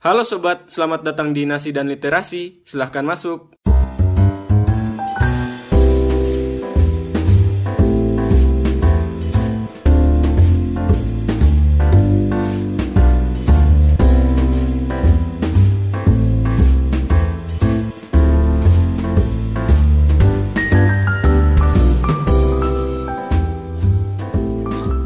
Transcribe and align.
Halo 0.00 0.24
sobat, 0.24 0.72
selamat 0.72 1.12
datang 1.12 1.36
di 1.36 1.44
Nasi 1.44 1.76
dan 1.76 1.84
Literasi. 1.84 2.64
Silahkan 2.64 3.04
masuk. 3.04 3.52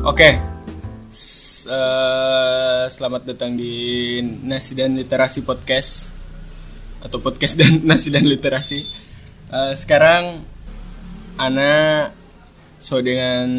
Oke. 0.06 0.53
Selamat 2.94 3.26
datang 3.26 3.58
di 3.58 4.22
Nasi 4.22 4.78
dan 4.78 4.94
Literasi 4.94 5.42
Podcast 5.42 6.14
atau 7.02 7.18
podcast 7.18 7.58
dan 7.58 7.82
Nasi 7.90 8.14
dan 8.14 8.22
Literasi. 8.22 8.86
Eh, 9.50 9.72
sekarang 9.74 10.46
Ana 11.34 12.06
so 12.78 13.02
dengan 13.02 13.50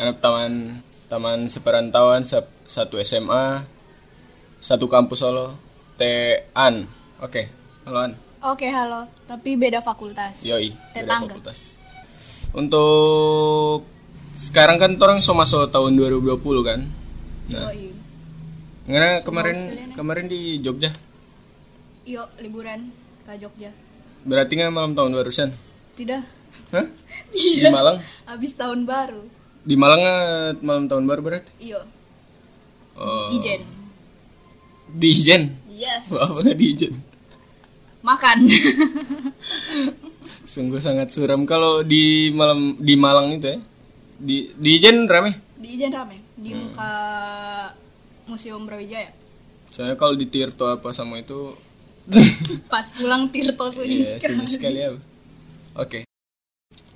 anak 0.00 0.16
taman 0.24 0.80
taman 1.12 1.52
seperantauan 1.52 2.24
sep- 2.24 2.64
satu 2.64 2.96
SMA 3.04 3.68
satu 4.64 4.88
kampus 4.88 5.20
Solo 5.20 5.52
T 6.00 6.00
An. 6.56 6.88
Oke, 7.20 7.52
halo 7.84 7.98
An. 8.00 8.12
Oke, 8.48 8.64
halo. 8.72 9.12
Tapi 9.28 9.60
beda 9.60 9.84
fakultas. 9.84 10.40
Yoi, 10.40 10.72
beda 10.96 11.20
fakultas. 11.28 11.76
Untuk 12.56 13.84
sekarang 14.32 14.80
kan 14.80 14.96
orang 14.96 15.20
so 15.20 15.36
masuk 15.36 15.68
tahun 15.68 16.00
2020 16.00 16.40
kan. 16.64 16.80
Nah, 17.52 17.68
Yoi. 17.68 18.01
Karena 18.82 19.22
kemarin 19.22 19.56
sekalian 19.58 19.90
kemarin 19.94 20.26
di 20.26 20.58
Jogja. 20.58 20.90
Yuk, 22.02 22.28
liburan 22.42 22.90
ke 23.22 23.32
Jogja. 23.38 23.70
Berarti 24.26 24.58
nggak 24.58 24.74
malam 24.74 24.92
tahun 24.98 25.14
barusan? 25.14 25.50
Tidak. 25.94 26.22
Hah? 26.74 26.86
Tidak. 27.34 27.70
Di 27.70 27.74
Malang? 27.74 27.98
Habis 28.26 28.52
tahun 28.58 28.82
baru. 28.84 29.22
Di 29.62 29.74
Malang 29.78 30.00
nggak 30.02 30.66
malam 30.66 30.84
tahun 30.90 31.04
baru 31.06 31.20
berarti? 31.22 31.50
Iyo. 31.62 31.80
Oh. 32.98 33.30
Ijen. 33.30 33.62
Di 34.92 35.08
Ijen. 35.14 35.42
Yes. 35.70 36.10
Wah, 36.10 36.26
apa 36.28 36.42
nggak 36.42 36.58
di 36.58 36.66
Ijen? 36.74 36.94
Makan. 38.02 38.38
Sungguh 40.42 40.82
sangat 40.82 41.14
suram 41.14 41.46
kalau 41.46 41.86
di 41.86 42.34
malam 42.34 42.74
di 42.82 42.98
Malang 42.98 43.38
itu 43.38 43.46
ya. 43.46 43.58
Di 44.18 44.36
di 44.58 44.70
Ijen 44.74 45.06
rame. 45.06 45.38
Di 45.54 45.78
Ijen 45.78 45.94
rame. 45.94 46.18
Di 46.34 46.50
Hmm. 46.50 46.66
muka 46.66 46.92
Museum 48.26 48.64
Brawijaya. 48.64 49.12
Soalnya 49.72 49.96
kalau 49.96 50.14
di 50.14 50.28
Tirto 50.28 50.68
apa 50.68 50.92
sama 50.92 51.18
itu 51.18 51.56
Pas 52.72 52.90
pulang 52.92 53.30
Tirto 53.30 53.70
sunyi 53.70 54.02
Iya, 54.02 54.18
sekali. 54.18 54.46
sekali 54.50 54.78
ya. 54.82 54.90
Oke. 55.78 56.04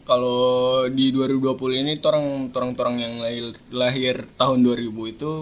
Kalau 0.02 0.86
di 0.86 1.10
2020 1.10 1.82
ini 1.82 1.92
orang 1.98 2.50
orang 2.54 2.96
yang 2.98 3.14
lahir, 3.18 3.44
lahir 3.70 4.14
tahun 4.36 4.58
2000 4.62 4.90
itu 5.08 5.32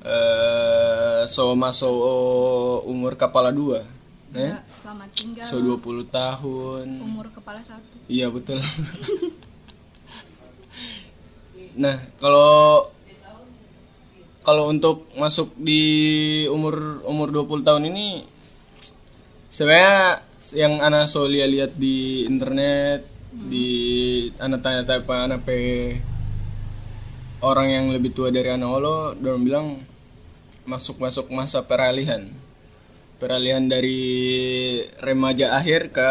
eh 0.00 1.22
so 1.28 1.52
masuk 1.54 1.92
umur 2.88 3.14
kepala 3.14 3.52
dua. 3.52 3.84
Ya, 4.30 4.40
Eh? 4.40 4.54
selamat 4.80 5.08
tinggal. 5.12 5.44
So 5.44 5.60
20 5.60 6.06
tahun. 6.08 6.86
Umur 7.02 7.26
kepala 7.30 7.60
satu. 7.60 7.98
Iya 8.06 8.30
betul. 8.30 8.62
nah, 11.82 11.98
kalau 12.18 12.90
kalau 14.40 14.68
untuk 14.68 15.08
masuk 15.14 15.52
di 15.54 15.82
umur 16.48 17.04
umur 17.04 17.28
20 17.28 17.60
tahun 17.62 17.84
ini 17.92 18.24
sebenarnya 19.48 20.24
yang 20.56 20.80
anak 20.80 21.04
so 21.06 21.28
lihat 21.28 21.76
di 21.76 22.24
internet 22.24 23.04
di 23.30 23.68
anak 24.40 24.64
tanya-tanya 24.64 25.04
apa 25.06 25.14
anak 25.28 25.40
pe 25.44 25.58
orang 27.40 27.68
yang 27.70 27.86
lebih 27.94 28.10
tua 28.10 28.32
dari 28.32 28.50
anak 28.50 28.68
lo 28.80 29.12
dorong 29.14 29.44
bilang 29.44 29.66
masuk 30.66 31.00
masuk 31.00 31.30
masa 31.32 31.64
peralihan. 31.64 32.28
Peralihan 33.20 33.68
dari 33.68 34.00
remaja 34.96 35.52
akhir 35.52 35.92
ke 35.92 36.10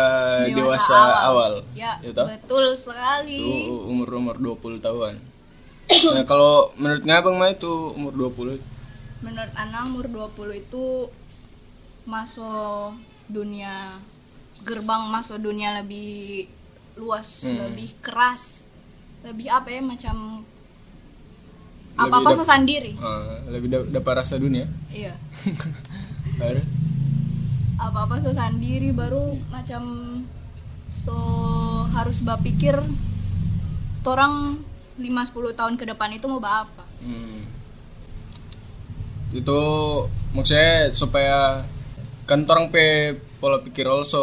dewasa, 0.54 1.26
awal, 1.26 1.66
Ya, 1.74 1.98
Gitu? 2.06 2.22
betul 2.22 2.78
sekali. 2.78 3.66
itu 3.66 3.74
umur 3.90 4.14
umur 4.14 4.38
20 4.38 4.78
tahun 4.78 5.18
nah 5.90 6.24
kalau 6.24 6.72
menurut 6.76 7.02
ngabang 7.02 7.36
mah 7.36 7.50
itu 7.50 7.70
umur 7.92 8.14
20 8.14 8.62
Menurut 9.20 9.52
Ana 9.54 9.84
umur 9.84 10.06
20 10.08 10.62
itu 10.62 10.86
masuk 12.06 12.96
dunia 13.28 14.00
gerbang 14.62 15.12
masuk 15.12 15.38
dunia 15.38 15.76
lebih 15.76 16.48
luas, 16.96 17.44
Hmm. 17.44 17.60
lebih 17.60 17.96
keras. 18.00 18.64
Lebih 19.22 19.48
apa 19.48 19.68
ya 19.68 19.82
macam 19.82 20.44
apa-apa 21.96 22.32
dap- 22.32 22.38
so 22.38 22.44
sendiri. 22.46 22.96
Ah, 22.96 23.44
lebih 23.46 23.68
da- 23.68 23.90
dapat 23.92 24.24
rasa 24.24 24.40
dunia 24.40 24.72
Iya. 24.88 25.20
Ada? 26.40 26.64
Apa-apa 27.78 28.24
so 28.24 28.32
sendiri 28.32 28.92
baru 28.92 29.36
macam 29.50 29.84
so 30.88 31.16
harus 31.92 32.20
berpikir 32.20 32.80
orang 34.02 34.64
5-10 35.00 35.56
tahun 35.56 35.74
ke 35.80 35.86
depan 35.96 36.10
itu 36.12 36.28
mau 36.28 36.44
apa. 36.44 36.84
Hmm. 37.00 37.48
Itu 39.32 39.60
maksudnya 40.36 40.92
supaya 40.92 41.64
kan 42.30 42.46
orang 42.46 42.70
pe 42.70 43.18
pola 43.40 43.64
pikir 43.64 43.88
also 43.88 44.22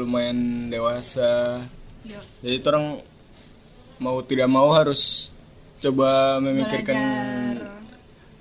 lumayan 0.00 0.72
dewasa. 0.72 1.62
Iya. 2.02 2.20
Jadi 2.42 2.56
orang 2.66 2.86
mau 4.02 4.18
tidak 4.26 4.48
mau 4.50 4.72
harus 4.74 5.30
coba 5.78 6.40
memikirkan 6.42 6.96
Belajar 6.96 7.70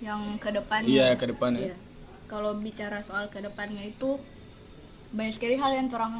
yang 0.01 0.21
ke 0.41 0.49
depannya. 0.49 0.89
iya 0.89 1.07
ke 1.13 1.25
depan 1.29 1.53
ya. 1.53 1.61
Iya. 1.69 1.77
Kalau 2.25 2.57
bicara 2.57 3.05
soal 3.05 3.29
ke 3.29 3.37
depannya 3.43 3.85
itu 3.85 4.17
banyak 5.11 5.35
sekali 5.35 5.59
hal 5.59 5.75
yang 5.75 5.91
orang 5.91 6.15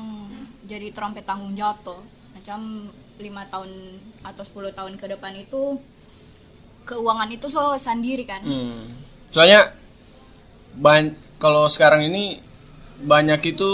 jadi 0.70 0.94
trompet 0.94 1.26
tanggung 1.26 1.58
jawab 1.58 1.82
tuh. 1.82 2.02
Macam 2.38 2.92
lima 3.22 3.46
tahun 3.46 3.70
atau 4.22 4.44
10 4.44 4.74
tahun 4.74 4.94
ke 4.96 5.06
depan 5.08 5.34
itu 5.36 5.78
keuangan 6.84 7.30
itu 7.30 7.48
so 7.48 7.78
sendiri 7.78 8.26
kan. 8.26 8.42
Hmm. 8.42 8.90
Soalnya 9.30 9.72
ban 10.74 11.14
kalau 11.38 11.66
sekarang 11.66 12.04
ini 12.04 12.42
banyak 13.02 13.42
itu 13.48 13.72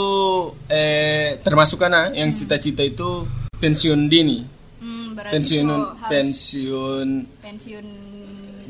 eh 0.68 1.40
termasuk 1.42 1.80
kan 1.80 1.92
ah, 1.92 2.08
yang 2.10 2.32
cita-cita 2.32 2.82
itu 2.82 3.24
pensiun 3.54 4.08
dini. 4.08 4.40
Hmm, 4.78 5.18
Pensiun 5.18 5.68
pensiun 6.06 7.08
pensiun 7.42 7.86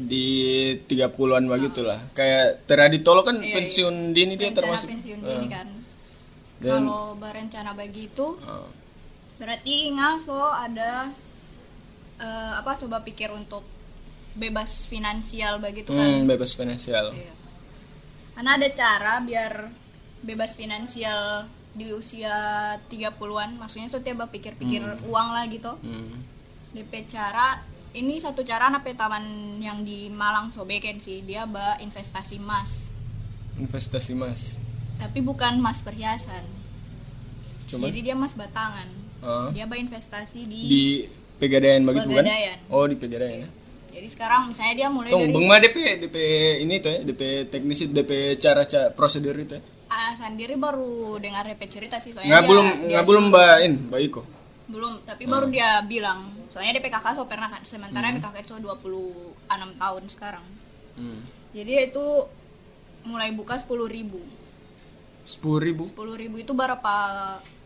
di 0.08 0.28
30-an 0.80 1.44
begitulah. 1.46 2.00
Kayak 2.14 2.64
Teraditolo 2.64 3.22
kan 3.22 3.38
Iya, 3.38 3.54
pensiun 3.54 4.16
dini 4.16 4.34
dia 4.34 4.48
rencana 4.48 4.58
termasuk. 4.64 4.88
pensiun 4.88 5.20
Ah. 5.20 5.28
dini 5.28 5.48
kan. 5.48 5.68
Dan- 6.58 6.88
Kalau 6.88 7.14
berencana 7.20 7.72
begitu 7.74 8.26
Ah. 8.42 8.66
Berarti 9.38 9.94
ngaso 9.94 10.42
ada 10.54 11.10
eh, 12.22 12.54
apa 12.58 12.78
coba 12.78 13.02
pikir 13.06 13.30
untuk 13.34 13.64
bebas 14.38 14.86
finansial 14.86 15.58
begitu 15.58 15.94
kan. 15.94 16.06
Hmm, 16.06 16.30
bebas 16.30 16.54
finansial. 16.54 17.14
Iya. 17.14 17.34
Karena 18.38 18.52
ada 18.54 18.70
cara 18.74 19.14
biar 19.26 19.54
bebas 20.22 20.54
finansial 20.54 21.50
di 21.78 21.94
usia 21.94 22.34
30-an, 22.90 23.58
maksudnya 23.58 23.90
setiap 23.90 24.30
pikir-pikir 24.30 24.82
uang 25.10 25.30
lah 25.34 25.46
gitu. 25.50 25.74
Hmm. 25.82 26.22
DP 26.74 27.10
cara 27.10 27.62
ini 27.98 28.22
satu 28.22 28.46
cara 28.46 28.70
anak 28.70 28.86
taman 28.94 29.58
yang 29.58 29.82
di 29.82 30.10
Malang 30.14 30.54
sobeken 30.54 31.02
sih, 31.02 31.26
dia 31.26 31.50
ba 31.50 31.82
investasi 31.82 32.38
emas. 32.38 32.94
Investasi 33.58 34.14
Mas. 34.14 34.62
Tapi 35.02 35.26
bukan 35.26 35.58
emas 35.58 35.82
perhiasan. 35.82 36.46
Cuma 37.68 37.84
Jadi 37.86 38.00
dia 38.02 38.14
emas 38.14 38.32
batangan. 38.32 38.88
ah, 39.20 39.50
Dia 39.52 39.66
ba 39.66 39.76
investasi 39.76 40.40
di, 40.44 40.60
di 40.66 40.84
Pegadaian 41.38 41.84
begitu 41.84 42.08
kan? 42.08 42.24
Pegadaian. 42.24 42.58
Oh, 42.68 42.84
di 42.84 42.96
Pegadaian 42.96 43.44
ya. 43.44 43.50
Jadi 43.90 44.08
sekarang 44.08 44.42
misalnya 44.48 44.74
dia 44.76 44.88
mulai 44.88 45.10
Tunggu, 45.10 45.26
dari 45.34 45.48
Bang 45.50 45.62
DP 45.64 45.78
DP 46.00 46.16
ini 46.62 46.76
tuh 46.78 46.92
ya, 46.92 47.00
DP 47.04 47.22
teknis 47.48 47.80
DP 47.84 48.12
cara 48.38 48.62
cara 48.64 48.88
prosedur 48.90 49.36
itu 49.36 49.58
ya. 49.58 49.64
Ah, 49.88 50.14
sendiri 50.14 50.54
baru 50.54 51.18
dengar 51.18 51.44
DP 51.46 51.62
cerita 51.68 51.98
sih 51.98 52.12
soalnya 52.12 52.30
Nggak 52.30 52.42
dia- 52.42 52.50
belum 52.50 52.66
dia 52.68 52.88
nggak 52.90 53.06
belum 53.06 53.24
Mbak 53.28 53.56
In, 53.62 53.74
Mbak 53.88 54.02
Iko. 54.04 54.22
belum 54.68 54.94
tapi 55.02 55.24
Hmm. 55.24 55.32
baru 55.32 55.46
dia 55.48 55.70
bilang 55.82 56.20
soalnya 56.48 56.76
DP 56.76 56.88
kakak 56.90 57.16
so 57.16 57.24
pernah 57.24 57.48
kan 57.48 57.64
sementara 57.64 58.12
DP 58.12 58.20
kakak 58.22 58.44
itu 58.44 58.54
26 58.60 59.34
tahun 59.74 60.04
sekarang 60.08 60.46
Hmm. 60.94 61.24
jadi 61.52 61.88
itu 61.88 62.06
mulai 63.04 63.32
buka 63.32 63.56
10.000 63.56 63.88
ribu 63.88 64.20
Sepuluh 65.24 65.60
ribu. 65.60 65.84
10.000 65.86 66.16
ribu 66.18 66.36
itu 66.38 66.52
berapa 66.52 66.96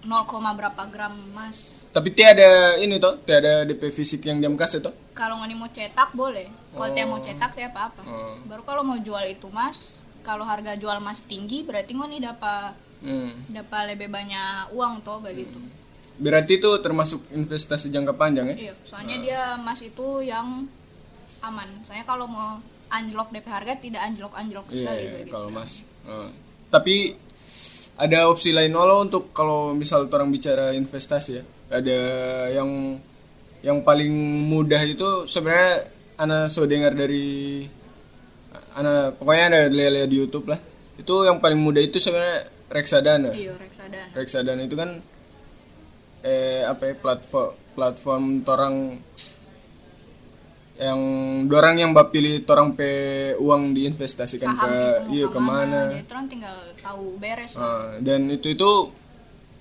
0, 0.01 0.09
berapa 0.55 0.81
gram 0.87 1.13
emas 1.27 1.83
Tapi 1.91 2.09
tiada 2.09 2.77
ini 2.77 2.95
toh, 2.95 3.19
tiada 3.19 3.61
DP 3.63 3.89
fisik 3.89 4.23
yang 4.23 4.39
diam 4.39 4.55
kasih 4.55 4.79
toh. 4.79 4.93
kalau 5.11 5.35
nggak 5.35 5.53
mau 5.53 5.67
cetak 5.67 6.09
boleh 6.11 6.47
kalau 6.71 6.89
Oh. 6.89 7.07
mau 7.07 7.19
cetak 7.19 7.51
dia 7.51 7.67
apa 7.67 7.81
apa 7.89 8.01
Oh. 8.01 8.35
baru 8.43 8.61
kalau 8.61 8.81
mau 8.81 8.97
jual 8.97 9.21
itu 9.25 9.45
mas 9.47 9.99
kalau 10.21 10.41
harga 10.41 10.73
jual 10.75 10.97
masih 10.99 11.25
tinggi 11.25 11.61
berarti 11.61 11.91
ngoni 11.91 12.17
dapat 12.17 12.73
Hmm. 13.01 13.33
dapat 13.47 13.91
lebih 13.91 14.07
banyak 14.07 14.71
uang 14.71 15.01
toh 15.01 15.17
begitu 15.19 15.57
Berarti 16.13 16.53
itu 16.55 16.69
termasuk 16.77 17.25
investasi 17.31 17.89
jangka 17.89 18.13
panjang 18.13 18.53
ya? 18.53 18.55
iya 18.61 18.73
soalnya 18.83 19.17
dia 19.17 19.41
emas 19.55 19.81
itu 19.81 20.21
yang 20.21 20.69
aman 21.41 21.65
soalnya 21.81 22.05
kalau 22.05 22.25
mau 22.25 22.61
anjlok 22.87 23.29
DP 23.29 23.47
harga 23.47 23.73
tidak 23.77 24.01
anjlok 24.03 24.29
anjlok 24.31 24.69
Iya, 24.69 24.77
sekali 24.77 25.01
iya, 25.01 25.11
begitu 25.15 25.31
kalau 25.31 25.49
mas. 25.49 25.81
Eh, 26.03 26.29
tapi 26.69 27.17
ada 28.01 28.25
opsi 28.25 28.49
lain 28.49 28.73
lo 28.73 29.05
untuk 29.05 29.29
kalau 29.29 29.77
misal 29.77 30.09
orang 30.09 30.33
bicara 30.33 30.73
investasi 30.73 31.31
ya. 31.37 31.43
Ada 31.69 31.99
yang 32.57 32.97
yang 33.61 33.85
paling 33.85 34.11
mudah 34.49 34.81
itu 34.81 35.29
sebenarnya 35.29 35.85
anak 36.17 36.49
so 36.49 36.65
dengar 36.65 36.97
dari 36.97 37.61
anak 38.73 39.21
pokoknya 39.21 39.69
ada 39.69 39.69
lihat 39.69 40.09
di 40.09 40.17
YouTube 40.17 40.49
lah. 40.49 40.57
Itu 40.97 41.29
yang 41.29 41.37
paling 41.37 41.61
mudah 41.61 41.81
itu 41.85 42.01
sebenarnya 42.01 42.49
reksadana. 42.73 43.31
iya 43.37 43.53
reksadana 43.53 44.17
Reksadana 44.17 44.61
itu 44.65 44.75
kan 44.75 44.89
eh 46.21 46.61
apa 46.65 46.93
ya 46.93 46.93
platform 46.97 47.49
platform 47.73 48.23
torang 48.45 49.01
yang 50.79 50.99
dorang 51.45 51.77
yang 51.77 51.91
bapilih 51.91 52.41
torang 52.41 52.73
pe 52.73 52.89
uang 53.37 53.75
diinvestasikan 53.75 54.55
saham 54.55 54.65
ke 54.65 54.71
itu 54.71 54.81
mau 55.03 55.13
iya 55.13 55.25
ke 55.27 55.39
mana 55.39 55.79
jadi 55.91 56.05
terus 56.07 56.25
tinggal 56.27 56.57
tahu 56.79 57.05
beres. 57.19 57.51
Ah, 57.53 57.99
dan 58.01 58.25
itu 58.27 58.47
itu 58.49 58.71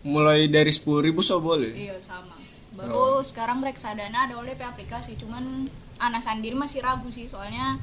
mulai 0.00 0.48
dari 0.48 0.70
sepuluh 0.70 1.04
ribu 1.04 1.20
so 1.20 1.36
boleh. 1.38 1.72
Iya 1.72 1.98
sama. 2.00 2.38
Oh. 2.70 2.78
baru 2.80 3.04
sekarang 3.28 3.60
reksadana 3.60 4.24
ada 4.24 4.40
oleh 4.40 4.56
aplikasi 4.56 5.18
cuman 5.20 5.68
anak 6.00 6.24
sendiri 6.24 6.56
masih 6.56 6.80
ragu 6.80 7.12
sih 7.12 7.28
soalnya 7.28 7.76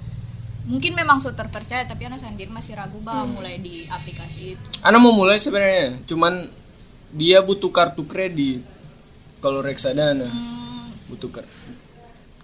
mungkin 0.65 0.97
memang 0.97 1.21
so 1.21 1.29
terpercaya 1.29 1.85
tapi 1.85 2.09
anak 2.09 2.17
sendiri 2.17 2.49
masih 2.49 2.73
ragu 2.73 2.97
bah 3.05 3.21
Hmm. 3.21 3.37
mulai 3.37 3.61
di 3.61 3.85
aplikasi 3.85 4.57
itu. 4.57 4.67
Anak 4.81 4.97
mau 4.97 5.13
mulai 5.13 5.37
sebenarnya 5.37 6.01
cuman 6.09 6.49
dia 7.13 7.45
butuh 7.45 7.69
kartu 7.69 8.03
kredit 8.03 8.65
kalau 9.37 9.61
reksadana. 9.61 10.25
Hmm, 10.25 10.89
butuh 11.13 11.29
kar- 11.29 11.51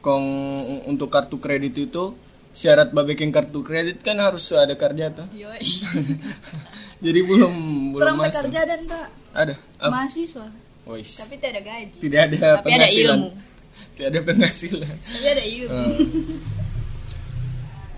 kong 0.04 0.26
untuk 0.92 1.08
kartu 1.08 1.40
kredit 1.40 1.80
itu 1.80 2.12
syarat 2.52 2.92
babekin 2.92 3.32
kartu 3.32 3.64
kredit 3.64 4.04
kan 4.04 4.20
harus 4.20 4.52
ada 4.52 4.76
kerja 4.76 5.16
tuh. 5.16 5.28
Jadi 7.04 7.20
belum 7.24 7.56
belum 7.96 8.04
kurang 8.04 8.20
masuk. 8.20 8.52
bekerja 8.52 8.62
dan 8.68 8.82
tak 8.84 9.08
ada? 9.32 9.56
Apa? 9.80 9.92
Mahasiswa. 9.92 10.48
Tapi 10.84 11.36
tidak 11.40 11.52
ada 11.56 11.62
gaji. 11.64 11.98
Tidak 12.04 12.20
ada 12.20 12.36
tapi 12.36 12.52
ada 12.52 12.64
penghasilan. 12.68 13.18
ilmu. 13.18 13.30
Tidak 13.94 14.08
ada 14.12 14.20
penghasilan. 14.28 14.96
Tapi 15.00 15.28
ada 15.28 15.44
ilmu. 15.48 15.84
Eh. 15.88 15.98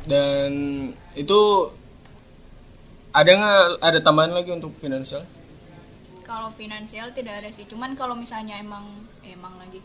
dan 0.06 0.52
itu 1.18 1.40
ada 3.10 3.32
nggak 3.34 3.62
ada 3.82 4.00
tambahan 4.06 4.34
lagi 4.38 4.54
untuk 4.54 4.78
finansial? 4.78 5.26
Kalau 6.22 6.54
finansial 6.54 7.10
tidak 7.14 7.42
ada 7.42 7.50
sih. 7.50 7.66
Cuman 7.66 7.98
kalau 7.98 8.14
misalnya 8.14 8.58
emang 8.62 8.86
emang 9.26 9.58
lagi 9.58 9.82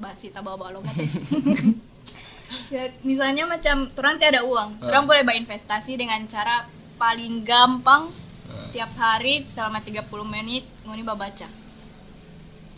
basi 0.00 0.32
tak 0.32 0.40
bawa 0.40 0.56
bawa 0.56 0.80
logat 0.80 0.96
ya 2.74 2.88
misalnya 3.02 3.44
macam 3.44 3.92
orang 3.92 4.16
ada 4.18 4.42
uang 4.42 4.80
Ah. 4.80 4.88
orang 4.88 5.04
boleh 5.04 5.22
berinvestasi 5.22 5.94
dengan 5.94 6.24
cara 6.24 6.64
paling 6.96 7.44
gampang 7.44 8.08
Ah. 8.46 8.66
tiap 8.72 8.90
hari 8.96 9.46
selama 9.46 9.78
30 9.78 10.02
menit 10.24 10.64
ngoni 10.82 11.04
baca 11.04 11.48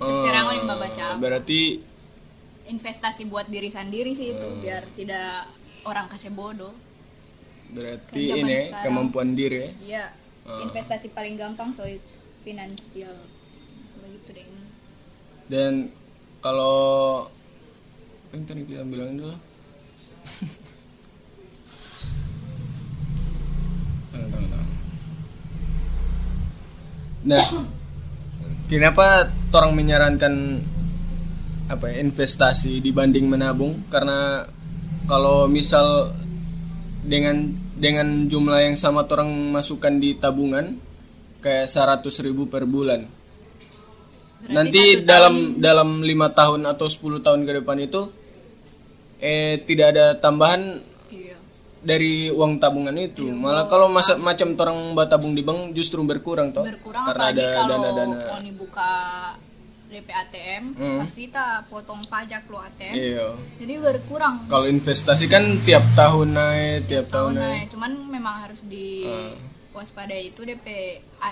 Terserah 0.03 0.43
mau 0.43 0.53
dibaca 0.53 1.05
apa. 1.15 1.21
berarti 1.23 1.79
investasi 2.65 3.23
buat 3.25 3.47
diri 3.47 3.71
sendiri 3.71 4.13
sih 4.13 4.35
itu 4.35 4.47
Ah. 4.47 4.59
biar 4.59 4.83
tidak 4.93 5.47
orang 5.85 6.11
kasih 6.11 6.35
bodoh 6.35 6.75
berarti 7.71 8.35
ini 8.35 8.69
sekarang. 8.69 8.83
kemampuan 8.83 9.33
diri 9.33 9.57
ya 9.57 9.71
Iya, 9.81 10.05
Ah. 10.43 10.59
investasi 10.61 11.09
paling 11.11 11.39
gampang 11.39 11.71
so 11.73 11.87
itu 11.87 12.03
finansial 12.43 13.15
begitu 14.03 14.35
deh 14.35 14.47
dan 15.47 15.95
kalau 16.43 16.77
apa 18.29 18.33
yang 18.35 18.45
tadi 18.45 18.63
kita 18.67 18.83
bilang 18.85 19.17
tahan. 19.17 19.39
Nah, 27.23 27.39
kenapa 28.67 29.31
orang 29.55 29.79
menyarankan 29.79 30.35
apa 31.71 31.85
ya, 31.95 32.03
investasi 32.03 32.83
dibanding 32.83 33.31
menabung? 33.31 33.87
Karena 33.87 34.43
kalau 35.07 35.47
misal 35.47 36.19
dengan 37.07 37.55
dengan 37.79 38.27
jumlah 38.27 38.67
yang 38.67 38.75
sama 38.75 39.07
orang 39.07 39.55
masukkan 39.55 39.95
di 40.03 40.19
tabungan 40.19 40.79
kayak 41.39 41.71
100 41.71 42.27
ribu 42.27 42.51
per 42.51 42.67
bulan. 42.67 43.07
Berarti 44.43 44.53
Nanti 44.53 44.83
dalam 45.03 45.35
dalam 45.57 45.89
lima 46.03 46.31
tahun 46.31 46.67
atau 46.67 46.87
10 46.87 47.23
tahun 47.23 47.47
ke 47.47 47.53
depan 47.63 47.79
itu 47.79 48.11
eh 49.19 49.63
tidak 49.63 49.95
ada 49.95 50.07
tambahan 50.17 50.83
iya 51.09 51.39
dari 51.79 52.27
uang 52.27 52.59
tabungan 52.59 52.95
itu. 52.97 53.23
Malah 53.25 53.67
kalau 53.67 53.87
masa 53.87 54.19
macam 54.19 54.55
orang 54.55 54.79
tabung 55.07 55.35
di 55.35 55.43
bank 55.43 55.71
justru 55.73 56.03
berkurang 56.03 56.51
toh. 56.51 56.63
berkurang 56.63 57.07
Karena 57.07 57.25
ada 57.31 57.45
kalau 57.55 57.77
dana-dana. 57.79 58.17
Oni 58.39 58.51
buka 58.51 58.91
DP 59.87 60.09
ATM 60.09 60.65
Hmm. 60.73 60.99
pasti 61.05 61.29
tak 61.29 61.69
potong 61.69 62.01
pajak 62.09 62.49
lo 62.49 62.59
ATM 62.59 62.95
Iya. 62.97 63.29
jadi 63.61 63.75
berkurang 63.77 64.49
Kalau 64.49 64.65
investasi 64.65 65.29
kan 65.29 65.45
tiap 65.63 65.85
tahun 65.93 66.33
naik, 66.33 66.89
tiap 66.89 67.13
tahun 67.13 67.37
tahun 67.37 67.45
naik. 67.45 67.53
naik 67.53 67.67
cuman 67.77 67.93
memang 68.09 68.35
harus 68.41 68.61
di 68.65 69.05
Ah. 69.05 69.37
Waspadai 69.73 70.29
itu 70.29 70.43
DP 70.43 70.67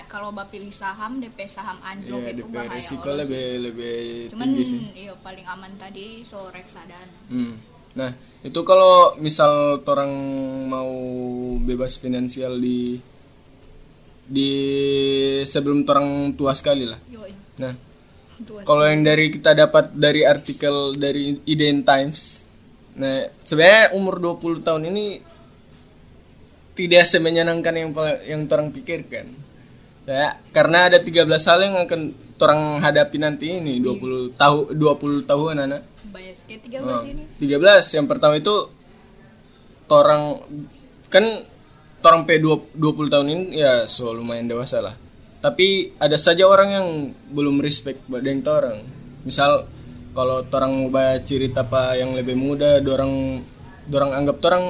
kalau 0.05 0.29
bapak 0.29 0.51
pilih 0.51 0.69
saham 0.69 1.17
DP 1.17 1.45
saham 1.45 1.77
anjlok 1.81 2.21
Iya, 2.21 2.31
itu 2.31 2.43
DP 2.43 2.51
bahaya 2.51 2.73
risiko 2.73 3.05
Allah 3.05 3.13
sih. 3.13 3.21
lebih 3.23 3.45
lebih 3.63 3.97
cuman 4.29 4.47
tinggi 4.47 4.63
sih. 4.65 4.81
iya 4.97 5.13
paling 5.15 5.45
aman 5.45 5.71
tadi 5.77 6.05
so 6.21 6.49
reksadana 6.49 7.15
Hmm. 7.27 7.55
Nah, 7.91 8.07
itu 8.39 8.55
kalau 8.63 9.19
misal 9.19 9.83
orang 9.83 10.11
mau 10.65 10.87
bebas 11.59 11.99
finansial 11.99 12.55
di 12.55 12.95
di 14.23 14.51
sebelum 15.43 15.83
orang 15.83 16.07
tua 16.33 16.55
sekali 16.55 16.87
lah. 16.87 16.99
yoi 17.05 17.33
Nah, 17.59 17.73
kalau 18.67 18.87
yang 18.87 19.03
dari 19.03 19.27
kita 19.27 19.51
dapat 19.51 19.91
dari 19.91 20.23
artikel 20.23 20.95
dari 20.95 21.35
Iden 21.43 21.83
Times, 21.83 22.47
nah 22.95 23.21
sebenarnya 23.43 23.91
umur 23.91 24.23
20 24.39 24.63
tahun 24.63 24.83
ini 24.87 25.05
tidak 26.73 27.03
semenyenangkan 27.07 27.73
yang 27.75 27.89
yang 28.25 28.41
orang 28.47 28.71
pikirkan. 28.71 29.35
Ya, 30.09 30.41
karena 30.49 30.89
ada 30.89 30.97
13 30.97 31.29
hal 31.29 31.59
yang 31.61 31.75
akan 31.85 32.01
orang 32.41 32.61
hadapi 32.81 33.17
nanti 33.21 33.61
ini 33.61 33.77
20 33.77 34.33
tahun 34.33 34.73
20 34.73 35.29
tahun 35.29 35.55
anak. 35.69 35.81
banyak 36.11 36.35
sekali 36.35 36.59
tiga 36.59 36.83
Oh, 36.83 37.05
ini. 37.05 37.23
13 37.39 37.95
yang 37.95 38.09
pertama 38.09 38.35
itu 38.35 38.51
orang 39.87 40.41
kan 41.07 41.45
orang 42.01 42.21
P 42.25 42.41
20 42.41 43.13
tahun 43.13 43.27
ini 43.29 43.43
ya 43.61 43.85
so 43.85 44.09
lumayan 44.11 44.49
dewasa 44.49 44.81
lah. 44.81 44.95
Tapi 45.39 45.93
ada 46.01 46.17
saja 46.17 46.49
orang 46.49 46.69
yang 46.73 46.87
belum 47.31 47.61
respect 47.61 48.01
dengan 48.09 48.41
orang 48.49 48.77
misal 49.21 49.69
kalau 50.11 50.43
orang 50.43 50.71
mau 50.75 50.89
baca 50.91 51.21
cerita 51.23 51.63
apa 51.63 51.95
yang 51.95 52.17
lebih 52.17 52.35
muda 52.35 52.81
dorang 52.81 53.45
dorang 53.87 54.11
anggap 54.11 54.41
orang 54.49 54.65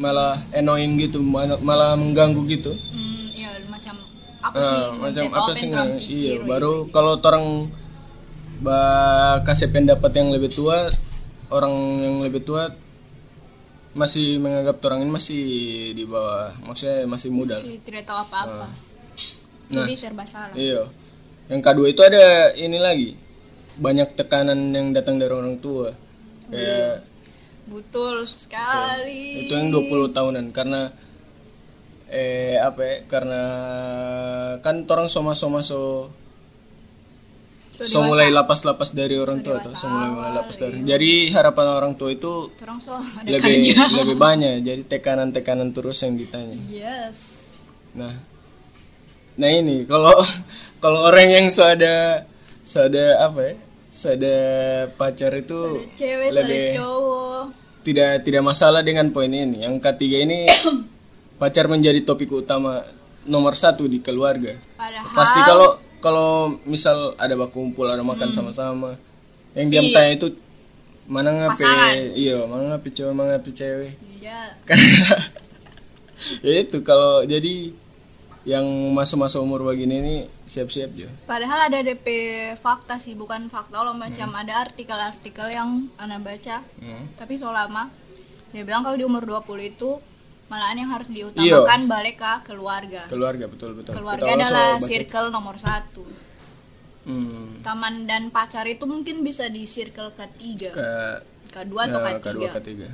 malah 0.00 0.40
annoying 0.56 0.96
gitu 0.96 1.20
malah, 1.20 1.60
malah 1.60 1.92
mengganggu 1.96 2.42
gitu. 2.48 2.72
Hmm, 2.72 3.32
iya 3.36 3.52
macam 3.68 3.96
apa 4.40 4.56
sih? 4.58 4.76
Ah, 4.76 4.88
macam 4.96 5.24
apa 5.32 5.52
sih 5.54 5.68
iya 5.68 6.32
gitu. 6.40 6.48
baru 6.48 6.74
kalau 6.88 7.20
orang 7.20 7.68
ba 8.62 8.80
kasih 9.42 9.74
pendapat 9.74 10.12
yang 10.14 10.30
lebih 10.30 10.54
tua 10.54 10.88
orang 11.50 11.74
yang 12.00 12.16
lebih 12.22 12.46
tua 12.46 12.70
masih 13.92 14.40
menganggap 14.40 14.80
orang 14.88 15.04
ini 15.04 15.12
masih 15.12 15.44
di 15.92 16.04
bawah 16.08 16.56
maksudnya 16.64 17.04
masih 17.04 17.28
muda. 17.28 17.60
Sih 17.60 17.76
tidak 17.84 18.08
tahu 18.08 18.24
apa-apa. 18.24 18.72
Nah. 19.72 19.88
jadi 19.88 19.92
serba 19.96 20.24
salah. 20.24 20.56
iya. 20.56 20.88
Yang 21.52 21.60
kedua 21.60 21.86
itu 21.92 22.00
ada 22.00 22.56
ini 22.56 22.78
lagi. 22.80 23.10
Banyak 23.76 24.16
tekanan 24.16 24.72
yang 24.72 24.96
datang 24.96 25.20
dari 25.20 25.32
orang 25.32 25.60
tua. 25.60 25.92
Kayak 26.48 27.04
betul 27.72 28.28
sekali 28.28 29.48
itu 29.48 29.52
yang 29.56 29.72
20 29.72 30.12
tahunan 30.12 30.46
karena 30.52 30.92
eh 32.12 32.60
apa 32.60 32.80
ya 32.84 32.96
karena 33.08 33.42
kan 34.60 34.84
orang 34.84 35.08
soma-soma 35.08 35.64
so 35.64 36.12
So, 37.72 37.88
so 37.88 37.98
mulai 38.04 38.28
lapas-lapas 38.28 38.92
dari 38.92 39.16
orang 39.16 39.40
tua 39.40 39.56
tuh, 39.64 39.72
so 39.72 39.88
mulai 39.88 40.12
mulai 40.12 40.30
lapas 40.36 40.60
dari. 40.60 40.84
Jadi 40.84 41.32
harapan 41.32 41.66
orang 41.72 41.92
tua 41.96 42.12
itu 42.12 42.52
so 42.84 42.92
ada 42.92 43.24
lebih 43.26 43.42
kerja 43.64 43.88
lebih 43.96 44.16
banyak. 44.20 44.60
Jadi 44.60 44.82
tekanan-tekanan 44.92 45.72
terus 45.72 46.04
yang 46.04 46.20
ditanya. 46.20 46.60
yes 46.68 47.48
Nah, 47.96 48.12
nah 49.40 49.50
ini 49.50 49.88
kalau 49.88 50.16
kalau 50.84 51.08
orang 51.08 51.32
yang 51.32 51.46
so 51.48 51.64
ada 51.64 52.28
so 52.60 52.84
ada 52.84 53.24
apa 53.24 53.40
ya, 53.40 53.54
so 53.88 54.12
ada 54.12 54.36
pacar 54.92 55.32
itu 55.36 55.88
cewek 55.96 56.28
lebih 56.28 56.76
ada 56.76 56.76
cowok 56.76 57.31
tidak 57.82 58.22
tidak 58.22 58.42
masalah 58.42 58.80
dengan 58.80 59.10
poin 59.10 59.28
ini. 59.28 59.62
Yang 59.62 59.82
ketiga 59.82 60.22
ini 60.22 60.46
pacar 61.40 61.66
menjadi 61.66 62.02
topik 62.02 62.30
utama 62.30 62.82
nomor 63.22 63.54
satu 63.54 63.86
di 63.86 63.98
keluarga. 63.98 64.54
Padahal 64.74 65.10
Pasti 65.10 65.40
kalau 65.42 65.68
kalau 65.98 66.30
misal 66.66 67.14
ada 67.14 67.34
baku 67.34 67.62
kumpul 67.62 67.86
ada 67.86 68.02
makan 68.02 68.30
sama-sama, 68.30 68.98
yang 69.54 69.70
dia 69.70 69.78
Hmm. 69.78 69.86
Si- 69.86 69.94
tanya 69.94 70.12
itu 70.16 70.28
mana 71.06 71.30
ngape, 71.34 71.62
Pasangan. 71.62 71.94
iya 72.14 72.36
mana 72.46 72.62
ngape 72.74 72.88
cewek, 72.90 73.12
mana 73.12 73.28
ngape 73.34 73.50
cewek. 73.52 73.92
ya 74.22 74.38
ya 76.46 76.54
itu 76.62 76.78
kalau 76.82 77.22
jadi 77.22 77.74
yang 78.44 78.64
masa-masa 78.90 79.38
umur 79.38 79.62
begini 79.62 79.94
ini 79.96 80.14
siap-siap 80.44 80.90
ya. 80.92 81.06
padahal 81.24 81.70
ada 81.70 81.78
DP 81.80 82.06
fakta 82.58 82.98
sih 82.98 83.14
bukan 83.14 83.46
fakta 83.46 83.80
loh 83.80 83.94
macam 83.94 84.28
Hmm. 84.28 84.40
ada 84.40 84.58
artikel-artikel 84.60 85.46
yang 85.48 85.70
anak 85.96 86.20
baca 86.20 86.56
Hmm. 86.76 87.06
tapi 87.14 87.36
so 87.36 87.46
lama 87.48 87.86
dia 88.50 88.62
bilang 88.62 88.82
kalau 88.82 88.94
di 88.94 89.02
umur 89.02 89.22
20 89.22 89.46
itu 89.68 89.90
malahan 90.46 90.76
yang 90.76 90.90
harus 90.90 91.08
diutamakan 91.08 91.86
balik 91.86 92.18
ke 92.18 92.32
keluarga 92.46 93.06
Keluarga 93.06 93.46
betul 93.46 93.72
betul. 93.72 93.94
keluarga 93.94 94.26
Kita 94.26 94.36
adalah 94.36 94.68
circle 94.80 95.28
nomor 95.28 95.56
satu 95.56 96.04
Hmm. 97.02 97.58
teman 97.60 98.06
dan 98.06 98.28
pacar 98.28 98.62
itu 98.64 98.82
mungkin 98.84 99.22
bisa 99.22 99.46
di 99.46 99.66
circle 99.66 100.10
ketiga 100.12 100.70
Ke 100.70 100.90
kedua 101.52 101.86
atau 101.86 101.98
nah, 101.98 102.10
ketiga 102.12 102.22
kedua 102.22 102.50
ketiga. 102.54 102.88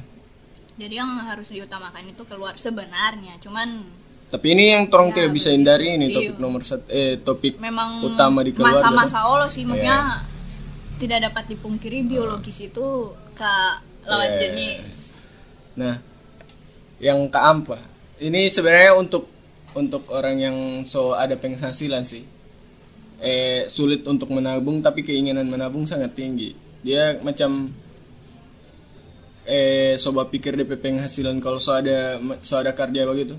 jadi 0.77 0.95
yang 0.99 1.13
harus 1.23 1.49
diutamakan 1.49 2.05
itu 2.07 2.23
keluar 2.25 2.57
sebenarnya 2.57 3.37
cuman 3.39 3.85
Tapi 4.29 4.47
ini 4.53 4.77
yang 4.77 4.93
torong 4.93 5.09
Ya, 5.13 5.25
tidak 5.25 5.31
bisa 5.41 5.49
hindari 5.49 5.97
ini 5.97 6.13
iya. 6.13 6.17
topik 6.21 6.37
nomor 6.37 6.61
satu 6.61 6.85
eh 6.93 7.17
topik 7.25 7.57
memang 7.57 8.05
utama 8.05 8.45
di 8.45 8.53
keluarga. 8.53 8.77
Iya. 8.77 8.85
masa-masa 8.85 9.19
Allah 9.25 9.49
sih 9.49 9.65
maksudnya 9.65 10.29
tidak 11.01 11.33
dapat 11.33 11.45
dipungkiri 11.57 12.05
biologis 12.05 12.61
itu 12.61 13.17
ke 13.33 13.53
lawan 14.05 14.37
Yes. 14.37 14.41
jenis 14.41 14.99
Nah, 15.79 15.95
yang 16.99 17.31
keempat, 17.31 17.79
ini 18.19 18.51
sebenarnya 18.51 18.99
untuk 18.99 19.31
untuk 19.79 20.11
orang 20.11 20.37
yang 20.43 20.57
so 20.83 21.15
ada 21.15 21.39
penghasilan 21.39 22.03
sih. 22.03 22.27
Eh 23.23 23.71
sulit 23.71 24.03
untuk 24.11 24.35
menabung 24.35 24.83
tapi 24.83 25.07
keinginan 25.07 25.47
menabung 25.47 25.87
sangat 25.87 26.19
tinggi. 26.19 26.55
Dia 26.83 27.23
macam 27.23 27.71
eh 29.47 29.95
coba 29.97 30.27
pikir 30.27 30.59
DP 30.59 30.83
penghasilan 30.83 31.39
kalau 31.39 31.63
so 31.63 31.79
ada 31.79 32.19
so 32.43 32.59
ada 32.59 32.75
kerja 32.75 33.07
begitu. 33.07 33.39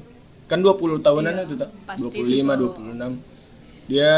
Kan 0.49 0.59
20 0.59 0.99
tahunan 0.99 1.45
itu 1.45 1.55
tak? 1.55 1.69
pasti 1.85 2.01
25, 2.01 2.25
itu, 2.25 2.65
so. 2.65 2.81
26. 2.81 3.21
Dia 3.87 4.13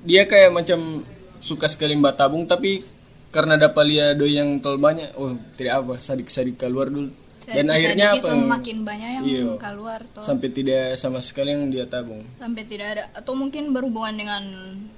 dia 0.00 0.22
kayak 0.24 0.50
macam 0.50 1.02
suka 1.38 1.66
sekali 1.66 1.92
mbak 1.92 2.14
tabung 2.14 2.44
tapi 2.44 2.80
karena 3.28 3.58
dapat 3.58 3.84
lihat 3.84 4.12
doi 4.14 4.30
yang 4.32 4.62
terlalu 4.62 4.80
banyak, 4.80 5.08
oh 5.14 5.34
tidak 5.52 5.82
apa, 5.82 5.94
sadik-sadik 5.98 6.54
keluar 6.56 6.86
dulu. 6.86 7.10
Dan 7.44 7.66
Bisa 7.66 7.76
akhirnya 7.76 8.06
apa? 8.08 8.24
semakin 8.24 8.76
banyak 8.80 9.10
yang 9.12 9.24
Iya. 9.26 9.44
keluar 9.58 10.00
toh. 10.08 10.22
Sampai 10.22 10.48
tidak 10.48 10.94
sama 10.94 11.18
sekali 11.18 11.50
yang 11.50 11.66
dia 11.68 11.84
tabung. 11.84 12.22
sampai 12.38 12.62
tidak 12.64 12.86
ada 12.88 13.02
atau 13.12 13.34
mungkin 13.34 13.68
berhubungan 13.68 14.14
dengan 14.14 14.42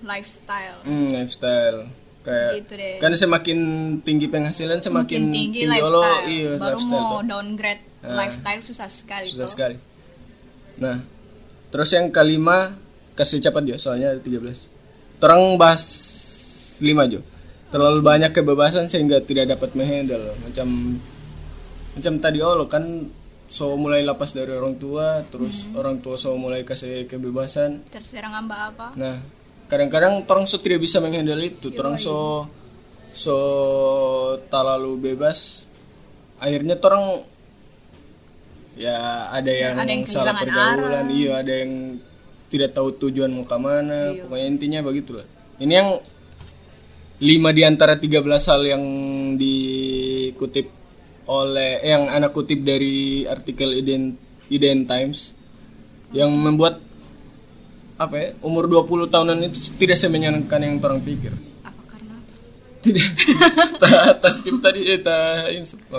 lifestyle 0.01 0.79
Hmm, 0.83 1.09
lifestyle. 1.11 1.89
Kayak 2.23 2.51
gitu 2.61 2.73
deh 2.75 2.95
kan 2.99 3.11
semakin 3.13 3.59
tinggi 4.01 4.27
penghasilan 4.27 4.79
semakin 4.79 5.21
Makin 5.23 5.33
tinggi 5.33 5.61
tinggi 5.63 5.71
lifestyle 5.73 5.95
lo 5.95 6.03
iya 6.29 6.53
baru 6.57 6.77
lifestyle 6.77 6.91
mau 6.93 7.07
Pak. 7.17 7.23
downgrade 7.25 7.83
Ah. 7.99 8.15
lifestyle 8.17 8.61
susah 8.61 8.89
sekali 8.89 9.27
Sudah 9.27 9.43
toh. 9.43 9.51
sekali. 9.51 9.77
Nah, 10.77 11.01
terus 11.69 11.91
yang 11.91 12.13
kelima 12.13 12.77
kasih 13.13 13.41
cepat 13.41 13.63
Jo, 13.65 13.77
soalnya 13.77 14.13
ada 14.13 14.21
13. 14.21 14.69
Terang 15.17 15.57
bahas 15.57 15.83
5 16.79 16.85
Jo. 17.09 17.21
Terlalu 17.67 18.01
banyak 18.01 18.31
kebebasan 18.31 18.87
sehingga 18.87 19.19
tidak 19.21 19.57
dapat 19.57 19.73
menghandle. 19.73 20.37
Macam 20.39 21.01
macam 21.97 22.13
tadi 22.21 22.39
oh 22.45 22.53
lo 22.55 22.69
kan 22.69 23.09
so 23.49 23.73
mulai 23.75 24.05
lepas 24.05 24.31
dari 24.31 24.53
orang 24.53 24.77
tua, 24.77 25.25
terus 25.27 25.65
Hmm. 25.65 25.81
orang 25.81 25.97
tua 25.99 26.15
so 26.15 26.37
mulai 26.37 26.63
kasih 26.63 27.09
kebebasan. 27.09 27.89
terserah 27.89 28.37
ngambak 28.37 28.61
apa 28.75 28.87
Nah, 28.95 29.17
kadang-kadang 29.67 30.29
orang 30.29 30.45
so 30.45 30.61
tidak 30.61 30.85
bisa 30.85 31.01
menghandle 31.01 31.41
itu. 31.41 31.73
Orang 31.73 31.97
so 31.97 32.45
so 33.11 33.37
terlalu 34.53 35.01
bebas. 35.01 35.65
Akhirnya 36.37 36.77
orang 36.77 37.25
ya 38.77 39.33
ada 39.33 39.51
yang, 39.53 39.75
ada 39.81 39.91
yang 39.91 40.05
salah 40.05 40.37
pergaulan, 40.37 41.09
arah. 41.09 41.09
iya 41.09 41.33
ada 41.41 41.53
yang 41.53 41.97
tidak 42.47 42.77
tahu 42.77 42.95
tujuan 43.09 43.33
mau 43.33 43.45
ke 43.45 43.57
mana. 43.59 44.15
Iya. 44.15 44.23
Pokoknya 44.29 44.47
intinya 44.47 44.81
begitulah. 44.87 45.27
Ini 45.59 45.73
yang 45.73 45.89
lima 47.17 47.51
di 47.51 47.63
antara 47.65 47.97
13 47.97 48.23
hal 48.29 48.63
yang 48.69 48.85
dikutip 49.41 50.69
oleh 51.27 51.83
eh, 51.83 51.91
yang 51.91 52.07
anak 52.13 52.31
kutip 52.37 52.61
dari 52.63 53.25
artikel 53.27 53.73
Iden 53.73 54.15
Iden 54.53 54.87
Times 54.87 55.35
yang 56.15 56.31
membuat 56.31 56.79
apa 57.97 58.15
ya 58.15 58.29
umur 58.45 58.69
20 58.69 59.09
tahunan 59.09 59.39
itu 59.49 59.59
tidak 59.81 59.97
semenyenangkan 59.97 60.61
yang 60.61 60.77
orang 60.85 61.01
pikir 61.01 61.33
apa 61.65 61.83
karena 61.89 62.21
apa 62.21 62.33
tidak 62.85 63.09
Ta- 63.81 64.15
tas 64.21 64.39
skip 64.39 64.61
tadi 64.61 64.85
eh 64.85 65.01
ta 65.01 65.49
insert. 65.51 65.81
Oh. 65.91 65.99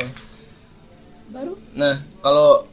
Baru? 1.31 1.53
Nah 1.75 1.95
kalau 2.23 2.67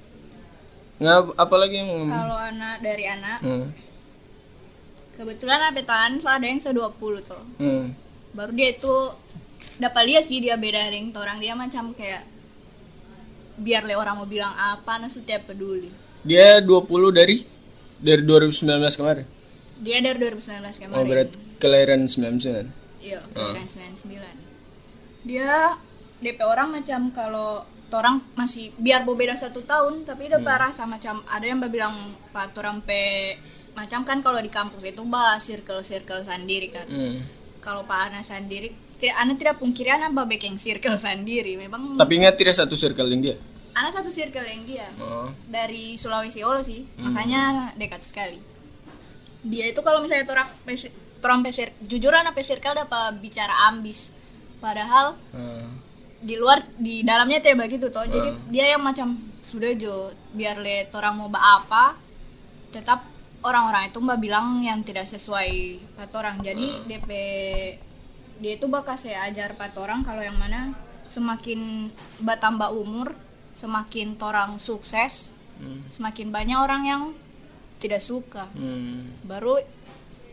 nggak 1.02 1.34
apa 1.34 1.56
lagi 1.58 1.76
yang 1.82 2.06
kalau 2.06 2.38
anak 2.38 2.76
dari 2.78 3.04
anak 3.10 3.38
hmm. 3.42 3.66
kebetulan 5.18 5.74
so 6.22 6.28
ada 6.30 6.46
yang 6.46 6.62
se 6.62 6.70
20 6.70 7.26
tuh. 7.26 7.44
Hmm. 7.58 7.90
baru 8.34 8.50
dia 8.54 8.78
itu 8.78 8.94
dapat 9.78 10.02
lihat 10.06 10.24
sih 10.26 10.38
dia 10.38 10.54
beda 10.54 10.86
dari 10.86 11.02
yang 11.02 11.10
orang 11.14 11.38
dia 11.42 11.54
macam 11.58 11.94
kayak 11.94 12.22
biar 13.58 13.86
le 13.86 13.94
orang 13.94 14.18
mau 14.18 14.26
bilang 14.26 14.54
apa 14.54 14.98
nah 14.98 15.10
setiap 15.10 15.50
peduli. 15.50 15.90
Dia 16.26 16.62
20 16.62 17.14
dari 17.14 17.42
dari 17.98 18.22
2019 18.22 18.98
kemarin? 18.98 19.26
Dia 19.82 19.98
dari 20.02 20.18
2019 20.18 20.82
kemarin. 20.82 20.94
Oh 20.98 21.04
berarti 21.06 21.44
kelahiran 21.64 22.04
99 22.04 22.68
iya 23.00 23.20
Ah. 23.32 23.52
kelahiran 23.52 23.66
99 24.04 25.24
dia 25.24 25.80
DP 26.20 26.40
orang 26.44 26.68
macam 26.76 27.08
kalau 27.12 27.64
orang 27.92 28.24
masih 28.34 28.72
biar 28.74 29.04
mau 29.04 29.14
beda 29.14 29.36
satu 29.36 29.62
tahun 29.62 30.02
tapi 30.02 30.26
Hmm. 30.26 30.40
dia 30.40 30.56
rasa 30.70 30.82
macam 30.84 31.22
ada 31.28 31.44
yang 31.44 31.60
bilang 31.68 31.92
pak 32.32 32.56
orang 32.56 32.80
pe 32.82 33.36
macam 33.74 34.06
kan 34.06 34.22
kalau 34.22 34.38
di 34.38 34.48
kampus 34.48 34.82
itu 34.82 35.02
bahas 35.04 35.42
circle 35.42 35.82
circle 35.82 36.22
sendiri 36.22 36.70
kan 36.70 36.86
hmm. 36.86 37.18
kalau 37.58 37.82
Pak 37.82 38.10
Ana 38.10 38.22
sendiri 38.22 38.70
tidak 38.98 39.16
Ana 39.18 39.34
tidak 39.34 39.58
pungkiri 39.58 39.90
Ana 39.90 40.14
babek 40.14 40.46
yang 40.46 40.56
circle 40.58 40.94
sendiri 41.06 41.58
memang 41.58 41.98
tapi 41.98 42.22
ingat 42.22 42.38
tidak 42.38 42.54
satu 42.54 42.78
circle 42.78 43.10
yang 43.10 43.22
dia 43.22 43.36
Ana 43.74 43.90
satu 43.90 44.10
circle 44.14 44.46
yang 44.46 44.62
dia 44.62 44.86
oh. 45.02 45.30
dari 45.50 45.98
Sulawesi 45.98 46.42
Olo 46.46 46.62
sih 46.62 46.86
Hmm. 46.98 47.10
makanya 47.10 47.74
dekat 47.74 48.02
sekali 48.06 48.38
dia 49.44 49.68
itu 49.68 49.80
kalau 49.82 50.00
misalnya 50.00 50.24
orang 50.30 50.48
orang 51.24 51.40
pesir 51.42 51.68
jujur 51.84 52.14
anak 52.14 52.32
pesirkel 52.38 52.72
dapat 52.72 53.18
bicara 53.18 53.70
ambis 53.70 54.14
padahal 54.62 55.18
Ah. 55.34 55.68
Di 56.24 56.34
luar 56.40 56.64
di 56.80 57.04
dalamnya 57.04 57.44
tidak 57.44 57.68
begitu 57.68 57.92
toh 57.92 58.08
jadi 58.08 58.30
Hmm. 58.32 58.48
dia 58.48 58.66
yang 58.72 58.82
macam 58.82 59.20
sudah 59.44 59.76
jo 59.76 60.08
biar 60.32 60.56
lihat 60.56 60.88
orang 60.96 61.20
mau 61.20 61.28
apa 61.28 62.00
tetap 62.72 63.04
orang-orang 63.44 63.92
itu 63.92 64.00
mbak 64.00 64.18
bilang 64.24 64.64
yang 64.64 64.80
tidak 64.80 65.04
sesuai 65.04 65.78
kata 66.00 66.14
orang 66.16 66.36
jadi 66.40 66.80
Hmm. 66.80 66.84
DP 66.88 67.10
dia 68.40 68.52
itu 68.56 68.66
bakal 68.66 68.96
saya 68.96 69.28
ajar 69.28 69.52
pat 69.54 69.76
orang 69.76 70.00
kalau 70.02 70.24
yang 70.24 70.34
mana 70.34 70.72
semakin 71.12 71.92
bertambah 72.18 72.72
umur 72.72 73.12
semakin 73.54 74.16
orang 74.18 74.56
sukses 74.58 75.28
Hmm. 75.60 75.86
semakin 75.92 76.32
banyak 76.34 76.58
orang 76.58 76.82
yang 76.88 77.02
tidak 77.78 78.00
suka 78.00 78.48
Hmm. 78.56 79.12
baru 79.22 79.60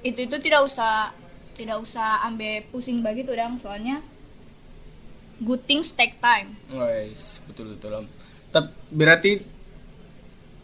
itu 0.01 0.17
itu 0.24 0.36
tidak 0.39 0.65
usah 0.65 1.13
tidak 1.53 1.83
usah 1.83 2.25
ambil 2.25 2.63
pusing 2.71 3.03
begitu 3.05 3.36
dong 3.36 3.60
soalnya 3.62 4.00
good 5.41 5.62
things 5.62 5.89
take 5.89 6.17
time 6.19 6.53
Wais, 6.71 7.41
betul 7.43 7.74
betul. 7.74 7.91
Om. 7.95 8.05
Tapi 8.50 8.69
berarti 8.89 9.31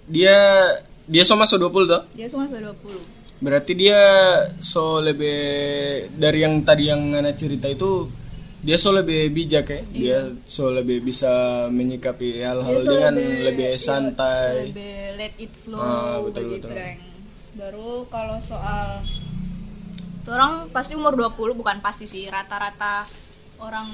dia 0.06 0.38
dia 1.04 1.24
sama 1.24 1.44
so 1.44 1.56
20 1.56 1.68
toh? 1.86 2.04
dia 2.12 2.28
semua 2.28 2.46
sudah 2.46 2.72
20 2.74 3.16
Berarti 3.38 3.74
dia 3.74 4.02
so 4.60 4.98
lebih 4.98 5.38
dari 6.12 6.42
yang 6.42 6.58
tadi 6.62 6.90
yang 6.90 7.02
Nana 7.08 7.30
cerita 7.32 7.68
itu 7.68 8.10
dia 8.58 8.74
so 8.76 8.90
lebih 8.90 9.30
bijak 9.30 9.70
ya. 9.70 9.82
Dia 9.88 10.18
so 10.44 10.68
lebih 10.68 11.00
bisa 11.00 11.30
menyikapi 11.68 12.42
hal-hal 12.42 12.78
so 12.78 12.90
dengan 12.90 13.14
lebih- 13.14 13.44
lebih 13.46 13.68
iya, 13.68 13.78
santai. 13.78 14.54
lebih 14.68 14.94
let 15.16 15.34
it 15.38 15.54
flow 15.54 15.78
Ah, 15.78 16.18
betul, 16.20 16.50
begitu 16.50 16.66
betul. 16.66 16.74
Deng. 16.76 17.00
baru 17.54 17.90
kalau 18.08 18.38
soal 18.44 19.06
orang 20.28 20.54
pasti 20.70 20.94
umur 20.94 21.14
20 21.14 21.38
bukan 21.54 21.78
pasti 21.80 22.04
sih 22.04 22.26
rata-rata 22.26 23.06
orang 23.58 23.90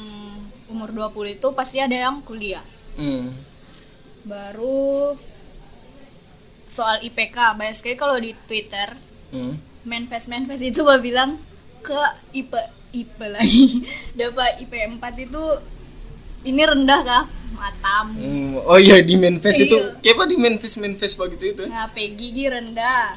umur 0.68 0.90
20 0.90 1.38
itu 1.38 1.48
pasti 1.52 1.78
ada 1.78 1.96
yang 1.96 2.20
kuliah. 2.22 2.64
Hmm. 2.94 3.34
baru 4.24 5.20
soal 6.66 7.02
IPK 7.02 7.36
banyak 7.54 7.74
sekali 7.74 7.96
kalau 7.96 8.16
di 8.16 8.32
Twitter 8.40 8.96
Hmm. 9.30 9.58
manifest 9.82 10.30
manifest 10.30 10.62
itu 10.62 10.80
gua 10.80 10.98
bilang 10.98 11.42
ke 11.82 11.98
IP 12.32 12.54
IP 12.94 13.18
lagi. 13.20 13.82
Dapat 14.16 14.62
IP 14.62 14.72
4 14.94 15.02
itu 15.20 15.44
ini 16.44 16.62
rendah 16.62 17.02
kah? 17.02 17.24
SMA 17.54 17.70
tamu 17.80 18.18
Hmm, 18.18 18.52
oh 18.62 18.78
iya 18.78 18.98
di 19.00 19.14
Memphis 19.14 19.58
itu 19.60 19.74
Iya. 19.74 20.02
kayak 20.02 20.16
apa 20.16 20.24
di 20.26 20.38
Memphis 20.38 20.76
Memphis 20.76 21.14
begitu 21.14 21.46
itu? 21.50 21.64
Ngapain 21.66 22.12
gigi 22.14 22.46
rendah 22.46 23.14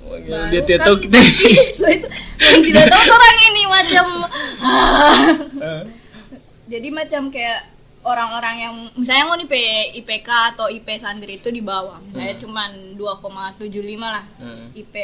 Baru 0.00 0.44
dia 0.48 0.62
tidak 0.62 0.78
kan- 0.78 0.86
tahu 0.86 0.96
kita 1.00 1.18
itu 1.18 2.08
yang 2.38 2.62
tidak 2.62 2.84
tahu 2.86 3.02
orang 3.08 3.36
ini 3.44 3.62
macam 3.66 4.06
jadi 6.72 6.88
macam 6.90 7.22
kayak 7.28 7.58
orang-orang 8.00 8.56
yang 8.58 8.74
misalnya 8.94 9.24
mau 9.26 9.36
IP 9.36 9.52
IPK 9.96 10.28
atau 10.54 10.68
IP 10.68 10.86
santri 10.96 11.36
itu 11.36 11.48
di 11.48 11.60
bawah. 11.60 11.98
Misalnya 12.00 12.34
Hmm. 12.34 12.42
cuman 12.42 12.70
2,75 12.94 13.68
lah 13.98 14.24
hmm, 14.38 14.66
IP 14.74 14.94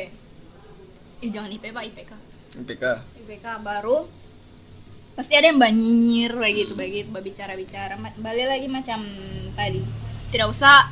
eh 1.21 1.29
jangan 1.29 1.51
IP 1.51 1.65
pak 1.69 1.85
IPK 1.85 2.11
IPK 2.55 2.85
IPK 3.19 3.47
baru 3.61 4.05
pasti 5.15 5.33
ada 5.33 5.47
yang 5.47 5.59
banyinyir 5.59 6.33
kayak 6.33 6.55
gitu 6.57 6.73
begitu 6.75 7.11
bicara-bicara. 7.13 7.95
Ma- 7.97 8.17
balik 8.17 8.47
lagi 8.47 8.67
macam 8.67 9.01
tadi. 9.53 9.81
Tidak 10.29 10.47
usah 10.47 10.91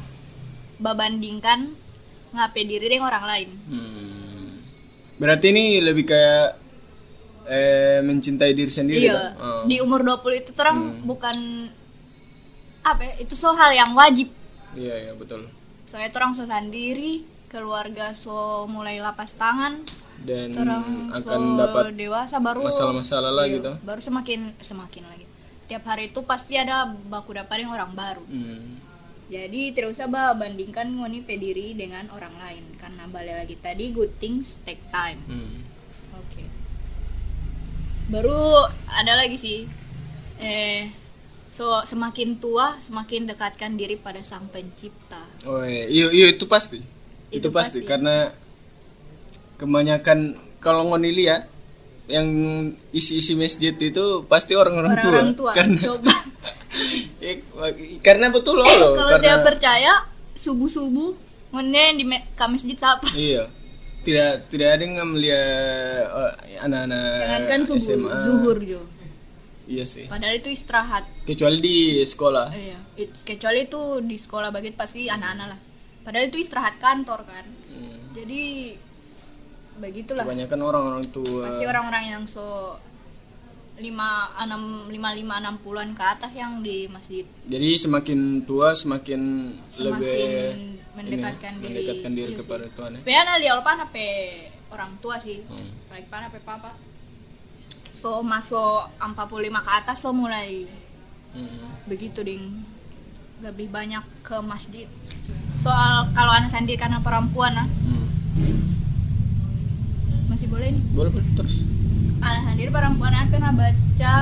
babandingkan 0.78 1.74
ngapain 2.32 2.64
diri 2.64 2.86
dengan 2.88 3.06
orang 3.06 3.24
lain 3.24 3.48
Hmm. 3.64 4.50
Berarti 5.14 5.46
ini 5.48 5.78
lebih 5.78 6.04
kayak 6.04 6.46
eh 7.44 7.98
mencintai 8.00 8.52
diri 8.52 8.70
sendiri 8.70 9.02
iya 9.02 9.34
kan? 9.34 9.34
Oh. 9.36 9.62
di 9.64 9.78
umur 9.78 10.00
20 10.00 10.18
itu 10.36 10.50
terang 10.52 10.78
Hmm. 10.78 11.02
bukan 11.04 11.36
apa 12.82 13.00
ya, 13.00 13.14
itu 13.18 13.34
so 13.34 13.50
hal 13.52 13.70
yang 13.70 13.92
wajib 13.92 14.30
Iya, 14.72 14.94
iya 15.00 15.12
betul. 15.12 15.46
soalnya 15.84 16.10
orang 16.12 16.32
so 16.32 16.42
sendiri 16.42 17.22
keluarga 17.46 18.10
so 18.12 18.64
mulai 18.66 18.98
lapas 18.98 19.34
tangan 19.34 19.84
Dan 20.18 20.54
so 20.54 20.62
akan 20.62 21.40
dapat 21.56 21.94
dewasa 21.94 22.38
baru 22.38 22.62
masalah-masalah 22.64 23.30
lah 23.30 23.44
iya, 23.44 23.58
gitu. 23.58 23.72
baru 23.80 24.00
semakin 24.00 24.40
semakin 24.58 25.02
lagi 25.04 25.26
tiap 25.64 25.82
hari 25.84 26.08
itu 26.08 26.22
pasti 26.22 26.54
ada 26.54 26.86
baku 26.88 27.32
dapat 27.32 27.54
dengan 27.58 27.74
orang 27.76 27.92
baru 27.92 28.24
Hmm. 28.24 28.78
Jadi 29.32 29.72
tidak 29.72 29.96
usah 29.96 30.06
bah 30.06 30.36
bandingkan 30.36 30.92
ngoni 30.92 31.24
pediri 31.24 31.72
dengan 31.72 32.04
orang 32.12 32.36
lain 32.36 32.64
karena 32.76 33.08
balik 33.08 33.34
lagi 33.34 33.56
tadi 33.56 33.88
good 33.90 34.12
things 34.20 34.60
take 34.62 34.84
time 34.92 35.24
Hmm. 35.24 35.64
oke 36.12 36.42
baru 38.08 38.68
ada 38.86 39.16
lagi 39.16 39.36
sih 39.36 39.58
eh 40.36 40.92
so 41.48 41.64
semakin 41.82 42.36
tua 42.36 42.76
semakin 42.78 43.24
dekatkan 43.26 43.72
diri 43.72 43.96
pada 43.96 44.20
sang 44.20 44.48
pencipta 44.48 45.20
Oh 45.42 45.60
iya, 45.62 45.84
iya, 45.86 46.06
iya, 46.08 46.26
itu 46.30 46.44
pasti. 46.44 46.80
Itu, 47.28 47.48
Itu 47.48 47.48
pasti. 47.50 47.80
pasti. 47.80 47.88
karena 47.88 48.32
kebanyakan 49.56 50.18
kalau 50.58 50.88
ngonili 50.88 51.26
ya 51.26 51.44
yang 52.06 52.26
isi-isi 52.90 53.32
masjid 53.32 53.72
itu 53.72 54.04
pasti 54.26 54.52
orang-orang 54.52 54.98
tua. 54.98 55.10
orang 55.10 55.30
tua 55.32 55.52
Karena 55.54 55.78
coba 55.78 56.14
Ya, 57.22 57.38
karena 58.02 58.32
betul 58.32 58.58
loh. 58.58 58.66
loh, 58.66 58.92
kalau 58.96 59.14
karena, 59.20 59.24
dia 59.24 59.34
percaya 59.44 59.92
subuh 60.34 60.66
subuh 60.66 61.12
ngene 61.52 62.00
di 62.00 62.04
ke 62.08 62.44
masjid 62.48 62.78
apa 62.80 63.06
Iya. 63.12 63.44
Tidak 64.02 64.50
tidak 64.50 64.68
ada 64.74 64.82
yang 64.82 65.14
melihat 65.14 66.10
oh, 66.10 66.32
anak-anak 66.58 67.06
jangan 67.22 67.42
kan 67.46 67.60
subuh 67.70 67.78
SMA. 67.78 68.18
zuhur 68.26 68.58
jo 68.58 68.82
Iya 69.62 69.84
sih. 69.86 70.10
padahal 70.10 70.42
itu 70.42 70.50
istirahat 70.50 71.06
Kecuali 71.22 71.62
di 71.62 71.76
sekolah. 72.02 72.50
Iya, 72.50 72.78
kecuali 73.22 73.70
itu 73.70 74.02
di 74.02 74.18
sekolah 74.18 74.50
bagian 74.50 74.74
pasti 74.74 75.06
anak-anak 75.06 75.46
lah. 75.54 75.60
Padahal 76.02 76.34
itu 76.34 76.42
istirahat 76.42 76.82
kantor 76.82 77.22
kan. 77.22 77.46
Hmm. 77.70 78.10
Jadi 78.10 78.74
begitulah. 79.78 80.26
Kebanyakan 80.26 80.60
orang-orang 80.66 81.04
tua. 81.14 81.46
Pasti 81.46 81.62
orang-orang 81.62 82.04
yang 82.10 82.22
so 82.26 82.74
lima 83.72 84.08
enam 84.36 84.62
lima 84.86 85.10
lima 85.12 85.34
enam 85.38 85.56
puluhan 85.56 85.96
ke 85.96 86.04
atas 86.04 86.32
yang 86.32 86.60
di 86.60 86.84
masjid 86.86 87.24
Jadi 87.48 87.68
semakin 87.74 88.44
tua 88.44 88.76
semakin, 88.76 89.20
lebih 89.80 90.12
semakin 90.12 90.28
ini, 90.52 90.76
mendekatkan 90.92 91.52
diri. 91.56 91.66
mendekatkan 91.66 92.12
diri 92.12 92.30
Iya 92.30 92.38
kepada 92.38 92.64
Tuhan 92.68 92.90
ya. 92.92 93.00
Sebenarnya 93.00 93.34
dia 93.40 93.52
lupa 93.56 93.72
nape 93.74 94.06
orang 94.68 94.92
tua 95.00 95.16
sih. 95.18 95.40
Hmm. 95.48 95.72
Nape 95.88 96.38
papa. 96.40 96.76
So 97.92 98.20
masuk 98.20 98.92
45 98.98 99.24
ke 99.58 99.70
atas 99.72 99.96
so 99.98 100.12
mulai 100.12 100.68
Hmm. 101.32 101.72
begitu 101.88 102.20
ding 102.20 102.60
lebih 103.40 103.72
banyak 103.72 104.04
ke 104.20 104.36
masjid 104.44 104.84
soal 105.56 106.12
kalau 106.12 106.28
anak 106.28 106.52
sendiri 106.52 106.76
karena 106.76 107.00
perempuan 107.00 107.56
nah 107.56 107.64
Hmm. 107.64 108.04
masih 110.28 110.44
boleh 110.46 110.76
nih 110.76 110.82
Boleh 110.92 111.08
boleh 111.08 111.24
terus. 111.32 111.64
Anak 112.22 112.42
sendiri 112.52 112.70
perempuan 112.70 113.12
ah, 113.14 113.26
pernah 113.26 113.52
baca 113.54 114.14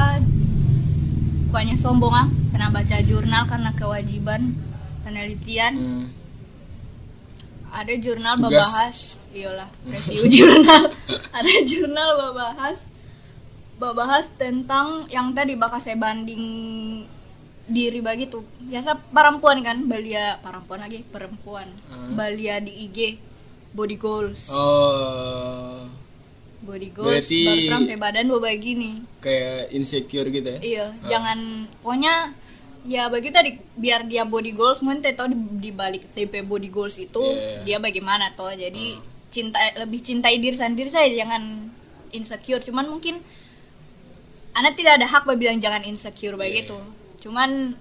bukannya 1.50 1.76
sombong 1.76 2.14
ah 2.14 2.28
pernah 2.50 2.70
baca 2.72 2.96
jurnal 3.02 3.42
karena 3.48 3.70
kewajiban 3.72 4.52
penelitian. 5.06 5.74
Hmm. 5.74 6.06
ada 7.70 7.94
jurnal 8.02 8.34
Tugas. 8.34 8.50
membahas 8.50 8.98
iyalah 9.30 9.70
review 9.86 10.26
jurnal. 10.34 10.90
Ada 11.30 11.52
jurnal 11.70 12.08
membahas 12.18 12.90
membahas 13.78 14.26
tentang 14.34 15.06
yang 15.06 15.30
tadi 15.32 15.54
bakal 15.54 15.78
saya 15.78 15.94
banding 15.94 16.42
diri 17.70 18.02
begitu. 18.02 18.42
Biasa 18.66 18.98
perempuan 19.14 19.62
kan 19.62 19.86
balia 19.86 20.42
perempuan 20.42 20.82
lagi 20.82 21.06
perempuan. 21.06 21.70
Hmm. 21.86 22.18
balia 22.18 22.58
di 22.58 22.90
IG 22.90 22.98
body 23.70 23.96
goals. 24.02 24.50
Oh, 24.50 25.69
body 26.60 26.88
goals 26.90 27.08
berarti- 27.24 27.46
baru 27.46 27.68
sampai 27.70 27.96
badan 27.96 28.26
bawa 28.28 28.52
gini 28.54 29.00
kayak 29.18 29.70
insecure 29.70 30.28
gitu 30.28 30.48
ya. 30.50 30.60
iya 30.60 30.86
jangan 31.06 31.38
pokoknya 31.78 32.14
ya 32.82 33.08
begitu 33.08 33.32
tadi 33.32 33.50
biar 33.74 34.04
dia 34.04 34.24
body 34.24 34.52
goals 34.52 34.80
mungkin 34.80 35.00
tahu 35.10 35.28
di, 35.28 35.38
di 35.58 35.70
balik 35.70 36.12
TP 36.12 36.40
body 36.42 36.68
goals 36.68 36.96
itu 36.96 37.20
Iya. 37.20 37.60
dia 37.62 37.76
bagaimana 37.78 38.32
toh 38.32 38.48
jadi 38.50 38.96
Hmm. 38.96 39.04
cinta 39.28 39.56
lebih 39.76 40.00
cintai 40.00 40.36
diri 40.36 40.54
sendiri 40.54 40.88
saya 40.88 41.06
jangan 41.08 41.68
insecure 42.10 42.60
cuman 42.60 42.88
mungkin 42.88 43.20
anak 44.52 44.74
tidak 44.74 44.96
ada 44.96 45.06
hak 45.06 45.28
bilang 45.34 45.58
jangan 45.58 45.80
insecure 45.82 46.34
Iya, 46.34 46.40
begitu 46.40 46.76
cuman 47.20 47.76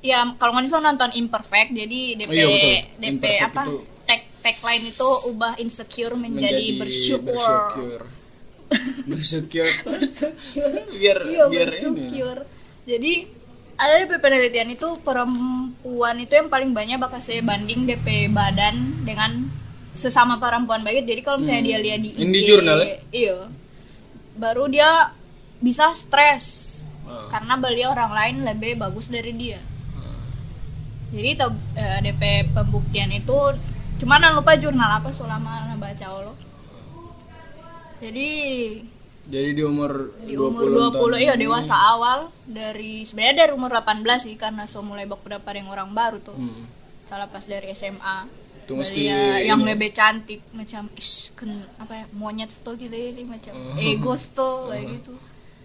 ya 0.00 0.34
kalau 0.36 0.52
nggak 0.52 0.78
nonton 0.78 1.10
imperfect 1.14 1.70
jadi 1.72 2.00
DP 2.16 2.28
Oh, 2.28 2.32
iya, 2.32 2.46
betul. 2.46 2.74
DP 2.96 3.06
Imperfect 3.08 3.42
apa 3.44 3.62
itu- 3.64 3.84
tagline 4.46 4.86
itu 4.86 5.08
ubah 5.26 5.58
insecure 5.58 6.14
menjadi, 6.14 6.78
bersyukur 6.78 7.34
bersyukur. 9.06 9.66
bersyukur. 9.84 10.70
biar 10.92 11.18
iya 11.24 11.44
biar 11.46 11.68
ini. 11.68 11.82
bersyukur 12.06 12.36
jadi 12.84 13.12
ada 13.76 13.94
DP 14.00 14.12
penelitian 14.16 14.68
itu 14.70 14.88
perempuan 15.00 16.16
itu 16.16 16.32
yang 16.32 16.46
paling 16.46 16.72
banyak 16.72 16.96
bakal 16.96 17.18
saya 17.18 17.42
banding 17.42 17.84
DP 17.84 18.06
badan 18.28 18.74
dengan 19.02 19.50
sesama 19.92 20.36
perempuan 20.36 20.80
baik 20.80 21.04
jadi 21.04 21.20
kalau 21.20 21.38
misalnya 21.38 21.60
Hmm. 21.60 21.68
dia 21.68 21.78
lihat 21.80 22.00
di 22.00 22.10
IG 22.10 22.20
Ini 22.20 22.32
di 22.32 22.40
jurnal 22.42 22.78
ya? 22.78 22.96
iya 23.12 23.36
baru 24.34 24.64
dia 24.66 24.90
bisa 25.58 25.90
stres 25.94 26.72
Ah. 27.02 27.30
karena 27.30 27.54
beliau 27.56 27.90
orang 27.90 28.12
lain 28.12 28.36
lebih 28.44 28.76
bagus 28.76 29.06
dari 29.06 29.30
dia 29.32 29.62
jadi 31.08 31.30
tab- 31.36 31.64
eh, 31.72 31.98
DP 32.02 32.22
pembuktian 32.50 33.08
itu 33.10 33.36
cuman 33.96 34.18
jangan 34.18 34.36
lupa 34.36 34.52
jurnal 34.54 34.90
apa 34.94 35.08
selama 35.10 35.52
baca 35.76 36.06
Allah 36.06 36.36
jadi 37.98 38.28
Jadi 39.26 39.50
di 39.52 39.62
umur 39.64 40.14
di 40.20 40.38
umur 40.38 40.70
20 40.70 40.94
20 40.94 40.94
tahun 40.94 41.12
iya 41.18 41.34
ini- 41.34 41.42
dewasa 41.42 41.74
awal 41.74 42.18
dari 42.44 43.02
sebenarnya 43.02 43.36
dari 43.40 43.52
umur 43.52 43.74
18 43.74 43.98
sih 44.22 44.34
karena 44.36 44.64
so 44.64 44.80
mulai 44.80 45.02
baku 45.04 45.26
dapat 45.28 45.52
yang 45.56 45.66
orang 45.68 45.90
baru 45.90 46.20
tuh. 46.20 46.36
Hmm. 46.36 46.62
salah 47.04 47.26
pas 47.26 47.42
dari 47.42 47.70
SMA 47.70 48.26
Itu 48.60 48.74
mesti 48.74 48.98
Belia 49.00 49.42
yang 49.44 49.62
ini. 49.62 49.66
lebih 49.68 49.90
cantik 49.92 50.42
macam 50.50 50.90
ish, 50.92 51.30
ken, 51.32 51.50
apa 51.76 51.92
ya 51.96 52.04
monyet 52.12 52.50
tuh 52.52 52.74
gitu 52.74 52.90
ini 52.90 53.22
macam 53.24 53.54
Oh. 53.54 53.78
egos 53.80 54.30
tuh 54.30 54.56
kayak 54.70 54.86
gitu. 54.92 55.14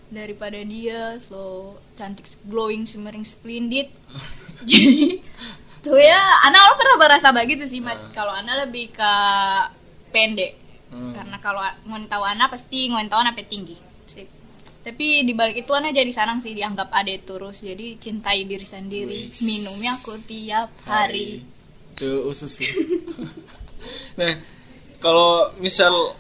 Daripada 0.08 0.58
dia 0.58 1.18
so 1.20 1.42
cantik 1.94 2.30
glowing 2.44 2.86
shimmering 2.86 3.22
splendid. 3.24 3.90
Jadi 4.70 5.22
tuh 5.82 5.98
ya 5.98 6.22
anak 6.46 6.62
lo 6.62 6.74
pernah 6.78 6.98
merasa 7.02 7.28
begitu 7.34 7.66
sih 7.66 7.82
Mat. 7.82 7.98
Ah. 7.98 8.10
kalau 8.14 8.34
anak 8.34 8.70
lebih 8.70 8.94
ke 8.94 9.14
pendek 10.14 10.62
Hmm. 10.92 11.16
karena 11.16 11.40
kalau 11.40 11.64
tahu 12.12 12.24
anak 12.28 12.52
pasti 12.52 12.92
tahu 13.08 13.20
anak 13.24 13.40
tinggi 13.48 13.80
Sip. 14.12 14.28
tapi 14.84 15.24
di 15.24 15.32
balik 15.32 15.64
itu 15.64 15.72
anak 15.72 15.96
jadi 15.96 16.12
sanang 16.12 16.44
sih 16.44 16.52
dianggap 16.52 16.92
ade 16.92 17.24
terus 17.24 17.64
jadi 17.64 17.96
cintai 17.96 18.44
diri 18.44 18.68
sendiri 18.68 19.32
Wis. 19.32 19.40
minumnya 19.48 19.96
aku 19.96 20.20
tiap 20.28 20.68
hari 20.84 21.48
Itu 21.96 22.28
usus 22.28 22.60
sih. 22.60 22.68
nah, 24.20 24.36
kalau 25.00 25.56
misal 25.64 26.16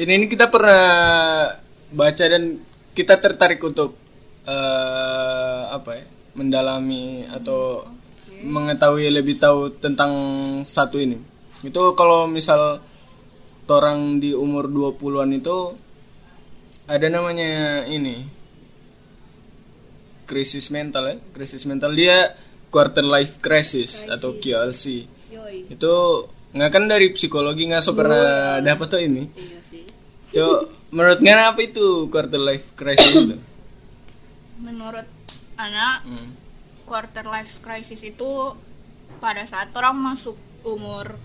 ini, 0.00 0.24
ini 0.24 0.26
kita 0.28 0.48
pernah 0.48 1.52
baca 1.92 2.24
dan 2.28 2.64
kita 2.96 3.20
tertarik 3.20 3.60
untuk 3.60 3.92
eh, 4.48 5.62
apa 5.68 5.90
ya? 6.00 6.04
mendalami 6.32 7.28
atau 7.28 7.84
mengetahui 8.42 9.08
lebih 9.08 9.38
tahu 9.38 9.70
tentang 9.78 10.12
satu 10.66 10.98
ini. 10.98 11.18
Itu 11.62 11.94
kalau 11.94 12.26
misal 12.26 12.82
orang 13.72 14.20
di 14.20 14.36
umur 14.36 14.68
20-an 14.68 15.30
itu 15.32 15.72
ada 16.84 17.06
namanya 17.08 17.86
ini 17.88 18.26
krisis 20.28 20.68
mental 20.68 21.08
ya 21.08 21.16
krisis 21.32 21.64
mental 21.64 21.96
dia 21.96 22.36
quarter 22.72 23.04
life 23.04 23.40
crisis, 23.40 24.04
atau 24.08 24.36
QLC 24.36 24.84
Yoi. 25.32 25.72
itu 25.72 25.92
nggak 26.52 26.70
kan 26.72 26.84
dari 26.88 27.12
psikologi 27.12 27.68
nggak 27.68 27.84
so 27.84 27.96
pernah 27.96 28.60
dapat 28.60 28.86
tuh 28.88 29.00
ini 29.00 29.24
Iya 29.32 29.58
sih. 29.68 29.84
so 30.32 30.68
menurut 30.92 31.20
apa 31.24 31.60
itu 31.64 32.08
quarter 32.12 32.40
life 32.40 32.76
crisis 32.76 33.08
itu 33.08 33.36
Menurut 34.60 35.08
anak 35.56 36.04
Hmm. 36.06 36.41
Quarter 36.82 37.24
life 37.24 37.60
crisis 37.60 38.00
itu 38.00 38.54
pada 39.18 39.44
saat 39.44 39.70
orang 39.72 39.94
masuk 39.94 40.34
umur 40.62 41.16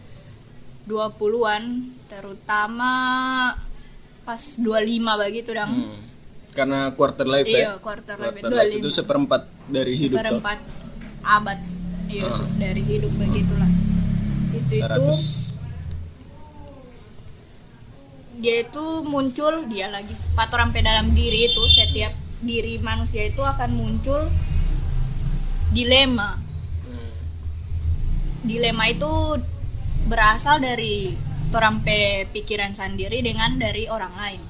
20-an 0.85 1.63
terutama 2.07 2.91
pas 4.23 4.41
25 4.55 4.67
begitu 5.21 5.51
dong. 5.51 5.71
Hmm. 5.87 5.99
karena 6.51 6.89
quarter 6.91 7.23
life 7.23 7.45
Iya, 7.45 7.59
ya 7.59 7.73
quarter 7.77 8.17
life 8.17 8.33
quarter 8.33 8.49
itu 8.49 8.55
life 8.57 8.75
itu 8.81 8.89
seperempat 8.89 9.41
dari 9.69 9.93
hidup 9.93 10.17
toh 10.17 10.23
seperempat 10.25 10.59
abad 11.21 11.59
iya 12.07 12.25
Ah. 12.25 12.41
dari 12.57 12.81
hidup 12.81 13.11
begitulah. 13.13 13.69
Itu 14.57 14.73
itu 14.73 14.81
100 14.81 15.45
dia 18.37 18.61
itu 18.63 18.85
muncul 19.03 19.65
dia 19.65 19.89
lagi 19.89 20.13
patoran 20.33 20.69
pe 20.69 20.81
dalam 20.81 21.09
diri 21.11 21.45
itu 21.45 21.61
setiap 21.67 22.13
diri 22.37 22.77
manusia 22.79 23.25
itu 23.27 23.41
akan 23.41 23.73
muncul 23.73 24.29
dilema. 25.77 26.29
Hmm. 26.89 27.13
dilema 28.41 28.89
itu 28.89 29.13
berasal 30.09 30.57
dari 30.57 31.13
orang 31.53 31.85
pe 31.85 32.25
pikiran 32.33 32.73
sendiri 32.73 33.21
dengan 33.21 33.61
dari 33.61 33.85
orang 33.85 34.13
lain. 34.17 34.41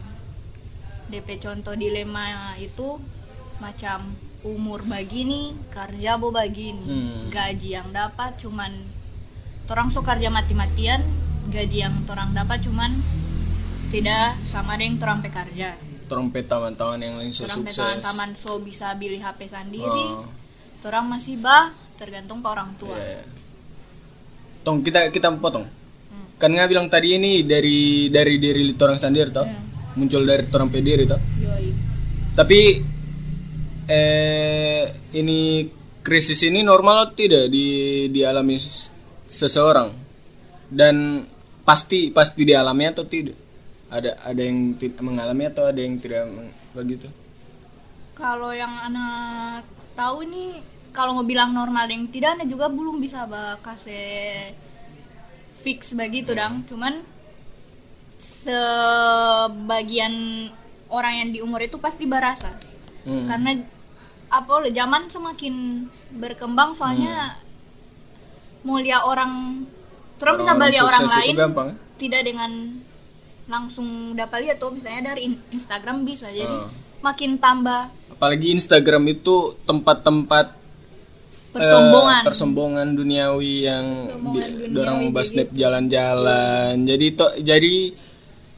DP 1.07 1.39
contoh 1.43 1.75
dilema 1.75 2.55
itu 2.59 2.99
macam 3.59 4.15
umur 4.47 4.85
begini 4.85 5.55
kerja 5.73 6.15
bo 6.21 6.29
begini 6.31 6.83
Hmm. 6.87 7.27
gaji 7.33 7.73
yang 7.73 7.89
dapat 7.91 8.37
cuman 8.39 8.71
orang 9.67 9.87
so 9.91 9.99
kerja 10.05 10.29
mati-matian 10.31 11.03
gaji 11.51 11.83
yang 11.83 12.05
orang 12.07 12.31
dapat 12.35 12.59
cuman 12.63 12.91
tidak 13.87 14.35
sama 14.43 14.75
dengan 14.79 14.99
orang 15.03 15.19
pe 15.23 15.31
kerja. 15.31 15.75
Trompet 16.07 16.47
taman-taman 16.47 16.99
yang 17.03 17.15
lain 17.19 17.31
so 17.35 17.47
orang 17.47 17.67
pe 17.67 17.71
sukses. 17.71 17.79
taman-taman 17.83 18.29
so 18.35 18.59
bisa 18.63 18.95
beli 18.99 19.19
HP 19.19 19.47
sendiri. 19.47 20.07
Oh, 20.11 20.27
orang 20.85 21.05
masih 21.09 21.41
bah 21.41 21.73
tergantung 21.97 22.45
ke 22.45 22.47
orang 22.47 22.77
tua 22.77 22.93
iya. 22.93 23.25
tong 24.61 24.85
kita 24.85 25.09
kita 25.09 25.33
potong 25.41 25.65
Hmm. 26.07 26.39
kan 26.39 26.47
nggak 26.53 26.69
bilang 26.71 26.87
tadi 26.87 27.19
ini 27.19 27.43
dari 27.43 28.07
dari 28.07 28.39
diri 28.39 28.71
orang 28.79 28.95
sendiri 28.95 29.29
toh 29.33 29.43
Hmm. 29.43 29.99
muncul 29.99 30.23
dari 30.23 30.45
orang 30.47 30.69
pe 30.71 30.79
diri 30.79 31.03
toh 31.03 31.19
Yoi. 31.19 31.67
tapi 32.37 32.59
eh 33.87 34.83
ini 35.15 35.67
krisis 36.03 36.43
ini 36.47 36.63
normal 36.63 37.07
atau 37.07 37.15
tidak 37.19 37.51
di 37.51 37.67
dialami 38.07 38.55
seseorang 39.27 39.91
dan 40.71 41.27
pasti 41.67 42.15
pasti 42.15 42.47
dialami 42.47 42.83
atau 42.87 43.03
tidak 43.03 43.35
ada 43.91 44.19
ada 44.23 44.41
yang 44.43 44.75
mengalami 45.03 45.47
atau 45.47 45.67
ada 45.67 45.79
yang 45.79 45.99
tidak 45.99 46.27
begitu 46.71 47.07
Kalau 48.17 48.49
yang 48.49 48.73
anak 48.73 49.61
tahu 49.93 50.25
ini 50.25 50.57
kalau 50.89 51.13
mau 51.13 51.25
bilang 51.25 51.53
normal 51.53 51.85
yang 51.85 52.09
tidak 52.09 52.33
anak 52.41 52.49
juga 52.49 52.65
belum 52.73 52.97
bisa 52.97 53.29
bah 53.29 53.61
kasih 53.61 54.57
fix 55.61 55.93
begitu 55.93 56.33
dang. 56.33 56.65
Cuman 56.65 57.05
sebagian 58.17 60.13
orang 60.89 61.13
yang 61.21 61.29
di 61.29 61.39
umur 61.45 61.61
itu 61.61 61.77
pasti 61.77 62.09
berasa. 62.09 62.49
Hmm. 63.05 63.29
Karena 63.29 63.53
apa 64.27 64.65
zaman 64.73 65.07
semakin 65.13 65.87
berkembang 66.17 66.75
soalnya 66.75 67.37
mulia 68.67 69.05
orang 69.07 69.63
terus 70.19 70.43
bisa 70.43 70.53
beli 70.57 70.79
orang 70.81 71.05
lain 71.07 71.35
gampang 71.37 71.67
ya? 71.71 71.75
tidak 71.95 72.21
dengan 72.27 72.51
langsung 73.47 74.11
dapat 74.17 74.43
lihat 74.43 74.59
tuh 74.59 74.75
misalnya 74.75 75.15
dari 75.15 75.31
in- 75.31 75.43
Instagram 75.55 76.03
bisa 76.03 76.27
jadi 76.27 76.67
Ah. 76.67 76.67
Makin 76.99 77.37
tambah 77.37 77.93
apalagi 78.09 78.49
Instagram 78.49 79.03
itu 79.07 79.53
tempat-tempat 79.63 80.57
persombongan. 81.53 82.21
eh, 82.21 82.25
persombongan 82.25 82.87
duniawi 82.93 83.53
yang 83.63 83.85
Persombongan 84.07 84.33
di, 84.33 84.39
duniawi 84.57 84.73
dorang 84.73 84.97
kayak 84.99 85.13
basnap 85.13 85.49
jalan-jalan. 85.53 86.73
Jadi 86.83 87.05
to, 87.13 87.27
jadi 87.39 87.75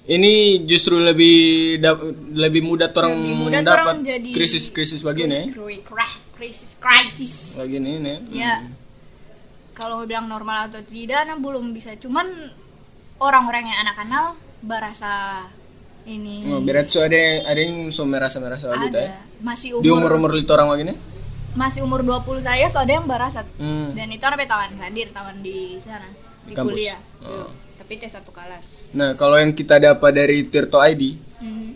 ini 0.10 0.34
justru 0.66 0.98
lebih 0.98 1.38
dap- 1.78 2.02
lebih 2.34 2.66
mudah 2.66 2.90
orang 2.90 3.14
dapat 3.62 3.86
orang 3.86 4.00
jadi- 4.02 4.34
krisis-krisis 4.34 5.06
begini 5.06 5.54
kri- 5.54 5.86
krisis 6.34 6.72
krisis. 6.76 7.34
Begini 7.56 8.00
ini 8.00 8.14
ya. 8.34 8.64
Kalau 9.76 10.04
mau 10.04 10.08
bilang 10.08 10.28
normal 10.28 10.68
atau 10.68 10.84
tidak 10.84 11.24
nah 11.24 11.38
belum 11.38 11.72
bisa. 11.72 11.96
Cuman 11.96 12.28
orang-orang 13.20 13.64
yang 13.64 13.80
anak 13.80 13.96
kenal 13.96 14.26
berasa 14.60 15.46
ini 16.10 16.50
Oh, 16.50 16.62
berat 16.66 16.90
so 16.90 17.06
ada 17.06 17.46
ada 17.46 17.60
yang 17.62 17.94
so 17.94 18.04
merasa-merasa 18.10 18.74
gitu 18.74 18.98
ya 18.98 19.14
ada 19.14 19.22
masih 19.46 19.78
di 19.78 19.90
umur, 19.94 20.10
umur-umur 20.18 20.42
itu 20.42 20.50
orang 20.50 20.74
begini 20.74 20.94
masih 21.54 21.86
umur 21.86 22.02
20 22.02 22.42
saya 22.42 22.66
so 22.66 22.82
ada 22.82 22.98
yang 22.98 23.06
berasa 23.06 23.46
hmm. 23.46 23.94
dan 23.94 24.10
itu 24.10 24.24
anak 24.26 24.50
tawan 24.50 24.74
hadir 24.82 25.08
tawan 25.14 25.38
di 25.46 25.78
sana 25.78 26.10
di 26.50 26.54
Kampus. 26.58 26.74
kuliah 26.74 27.00
Oh. 27.20 27.52
Tapi 27.78 28.00
tes 28.00 28.12
satu 28.16 28.34
kelas 28.34 28.66
nah 28.98 29.14
kalau 29.14 29.38
yang 29.38 29.54
kita 29.54 29.78
dapat 29.78 30.12
dari 30.18 30.50
Tirto 30.50 30.82
ID 30.82 31.30
Hmm. 31.40 31.72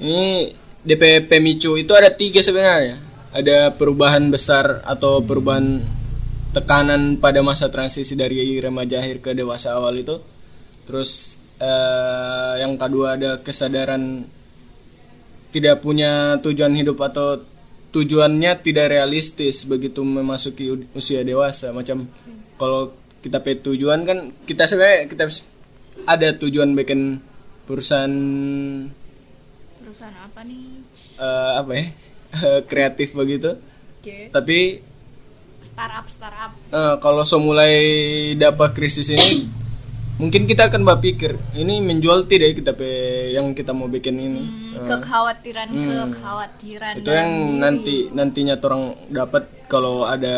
Ini 0.00 0.50
DP 0.82 1.28
pemicu 1.28 1.76
itu 1.76 1.92
ada 1.94 2.10
tiga 2.10 2.40
sebenarnya. 2.40 2.98
Ada 3.32 3.72
perubahan 3.76 4.28
besar 4.28 4.84
atau 4.84 5.22
perubahan 5.24 5.84
tekanan 6.52 7.16
pada 7.16 7.40
masa 7.40 7.72
transisi 7.72 8.12
dari 8.12 8.60
remaja 8.60 9.00
akhir 9.00 9.24
ke 9.24 9.30
dewasa 9.32 9.76
awal 9.76 9.96
itu. 10.00 10.20
Terus 10.84 11.40
eh, 11.62 12.52
yang 12.58 12.74
kedua 12.74 13.14
ada 13.14 13.38
kesadaran 13.38 14.26
tidak 15.54 15.84
punya 15.84 16.40
tujuan 16.42 16.74
hidup 16.74 16.98
atau 16.98 17.38
tujuannya 17.92 18.64
tidak 18.64 18.88
realistis 18.88 19.68
begitu 19.68 20.00
memasuki 20.02 20.88
usia 20.96 21.22
dewasa. 21.22 21.70
Macam 21.70 22.08
kalau 22.56 22.96
kita 23.22 23.38
pe 23.38 23.60
tujuan 23.60 24.02
kan 24.02 24.18
kita 24.48 24.66
sebenarnya 24.66 25.06
kita 25.06 25.24
ada 26.08 26.28
tujuan 26.40 26.72
bikin 26.74 27.20
perusahaan. 27.68 28.10
Perusahaan 29.78 30.16
apa 30.18 30.40
nih? 30.42 30.64
Eh, 31.20 31.52
apa 31.60 31.72
ya? 31.76 31.84
Kreatif 32.70 33.12
begitu. 33.12 33.60
Oke. 34.00 34.32
Tapi 34.32 34.58
startup 35.62 36.06
startup. 36.10 36.52
eh, 36.74 36.94
kalau 36.98 37.22
so 37.22 37.38
mulai 37.38 37.76
dapat 38.34 38.74
krisis 38.74 39.12
ini 39.14 39.61
mungkin 40.16 40.44
kita 40.44 40.68
akan 40.68 40.82
berpikir 40.84 41.34
ini 41.56 41.80
menjual 41.80 42.28
tidak 42.28 42.52
ya 42.52 42.54
kita 42.54 42.72
pe 42.72 42.88
yang 43.32 43.52
kita 43.52 43.72
mau 43.72 43.88
bikin 43.88 44.16
ini 44.16 44.42
Hmm, 44.72 44.88
kekhawatiran 44.88 45.68
kekhawatiran 45.68 46.94
itu 46.98 47.10
yang 47.10 47.30
nanti 47.60 47.96
nantinya 48.10 48.56
orang 48.58 48.96
dapat 49.08 49.44
kalau 49.68 50.04
ada 50.04 50.34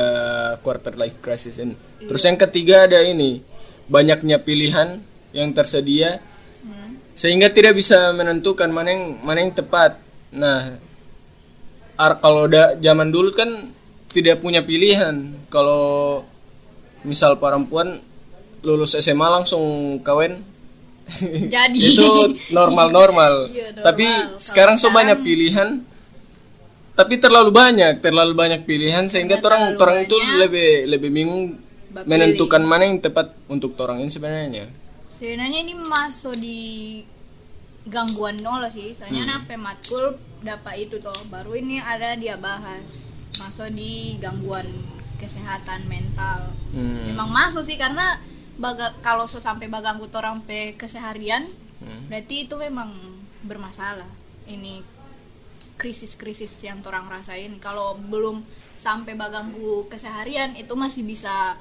quarter 0.61 0.95
life 0.95 1.19
crisis 1.19 1.59
ini 1.59 1.75
terus 2.05 2.23
yang 2.23 2.37
ketiga 2.37 2.85
ada 2.85 3.01
ini 3.01 3.41
banyaknya 3.87 4.41
pilihan 4.41 5.01
yang 5.33 5.51
tersedia 5.53 6.23
Hmm. 6.65 6.97
sehingga 7.13 7.53
tidak 7.53 7.77
bisa 7.77 8.09
menentukan 8.17 8.73
mana 8.73 8.89
yang 8.89 9.21
mana 9.21 9.45
yang 9.45 9.53
tepat. 9.53 10.01
Nah, 10.33 10.81
ar- 11.95 12.19
kalau 12.19 12.49
udah 12.49 12.81
zaman 12.81 13.13
dulu 13.13 13.37
kan 13.37 13.69
tidak 14.09 14.41
punya 14.41 14.65
pilihan. 14.65 15.37
Kalau 15.53 16.25
misal 17.05 17.37
perempuan 17.37 18.01
lulus 18.65 18.97
SMA 18.97 19.29
langsung 19.31 19.63
kawin, 20.01 20.41
jadi 21.47 21.79
itu 21.93 22.09
normal-normal. 22.51 23.47
Iya, 23.53 23.71
normal. 23.71 23.85
Tapi 23.85 24.07
Kalau 24.09 24.41
sekarang 24.41 24.77
so 24.81 24.89
banyak 24.89 25.21
pilihan, 25.21 25.85
tapi 26.95 27.19
terlalu 27.19 27.51
banyak, 27.51 28.01
terlalu 28.01 28.33
banyak 28.33 28.61
pilihan 28.65 29.05
sehingga 29.07 29.39
orang 29.39 29.77
orang 29.77 29.99
itu 30.03 30.17
lebih 30.35 30.69
lebih 30.89 31.11
bingung 31.11 31.43
Bapilih. 31.91 32.09
menentukan 32.09 32.63
mana 32.63 32.83
yang 32.85 32.99
tepat 32.99 33.37
untuk 33.47 33.77
orang 33.79 34.01
ini 34.01 34.11
sebenarnya. 34.11 34.67
sebenarnya 35.15 35.59
ini 35.63 35.75
masuk 35.79 36.35
di 36.35 36.59
gangguan 37.85 38.41
nol 38.41 38.65
sih 38.69 38.97
soalnya 38.97 39.29
Hmm. 39.29 39.45
hmm. 39.47 39.61
matkul 39.61 40.05
dapat 40.41 40.89
itu 40.89 40.97
toh 40.99 41.15
baru 41.29 41.55
ini 41.55 41.79
ada 41.79 42.17
dia 42.17 42.35
bahas 42.35 43.13
masuk 43.39 43.69
di 43.71 44.17
gangguan 44.19 44.65
kesehatan 45.17 45.85
mental 45.87 46.51
Hmm. 46.73 47.13
memang 47.13 47.31
masuk 47.31 47.63
sih 47.63 47.77
karena 47.77 48.19
baga, 48.59 48.95
kalau 49.03 49.27
so 49.27 49.43
sampai 49.43 49.67
baganggu 49.67 50.07
orang 50.15 50.41
pe 50.47 50.75
keseharian 50.79 51.45
Hmm. 51.85 52.09
berarti 52.09 52.49
itu 52.49 52.55
memang 52.57 52.89
bermasalah 53.45 54.09
ini 54.49 54.81
krisis-krisis 55.77 56.65
yang 56.65 56.81
orang 56.87 57.11
rasain 57.11 57.61
kalau 57.61 57.99
belum 57.99 58.41
sampai 58.73 59.13
baganggu 59.19 59.85
keseharian 59.93 60.55
itu 60.57 60.73
masih 60.79 61.03
bisa 61.05 61.59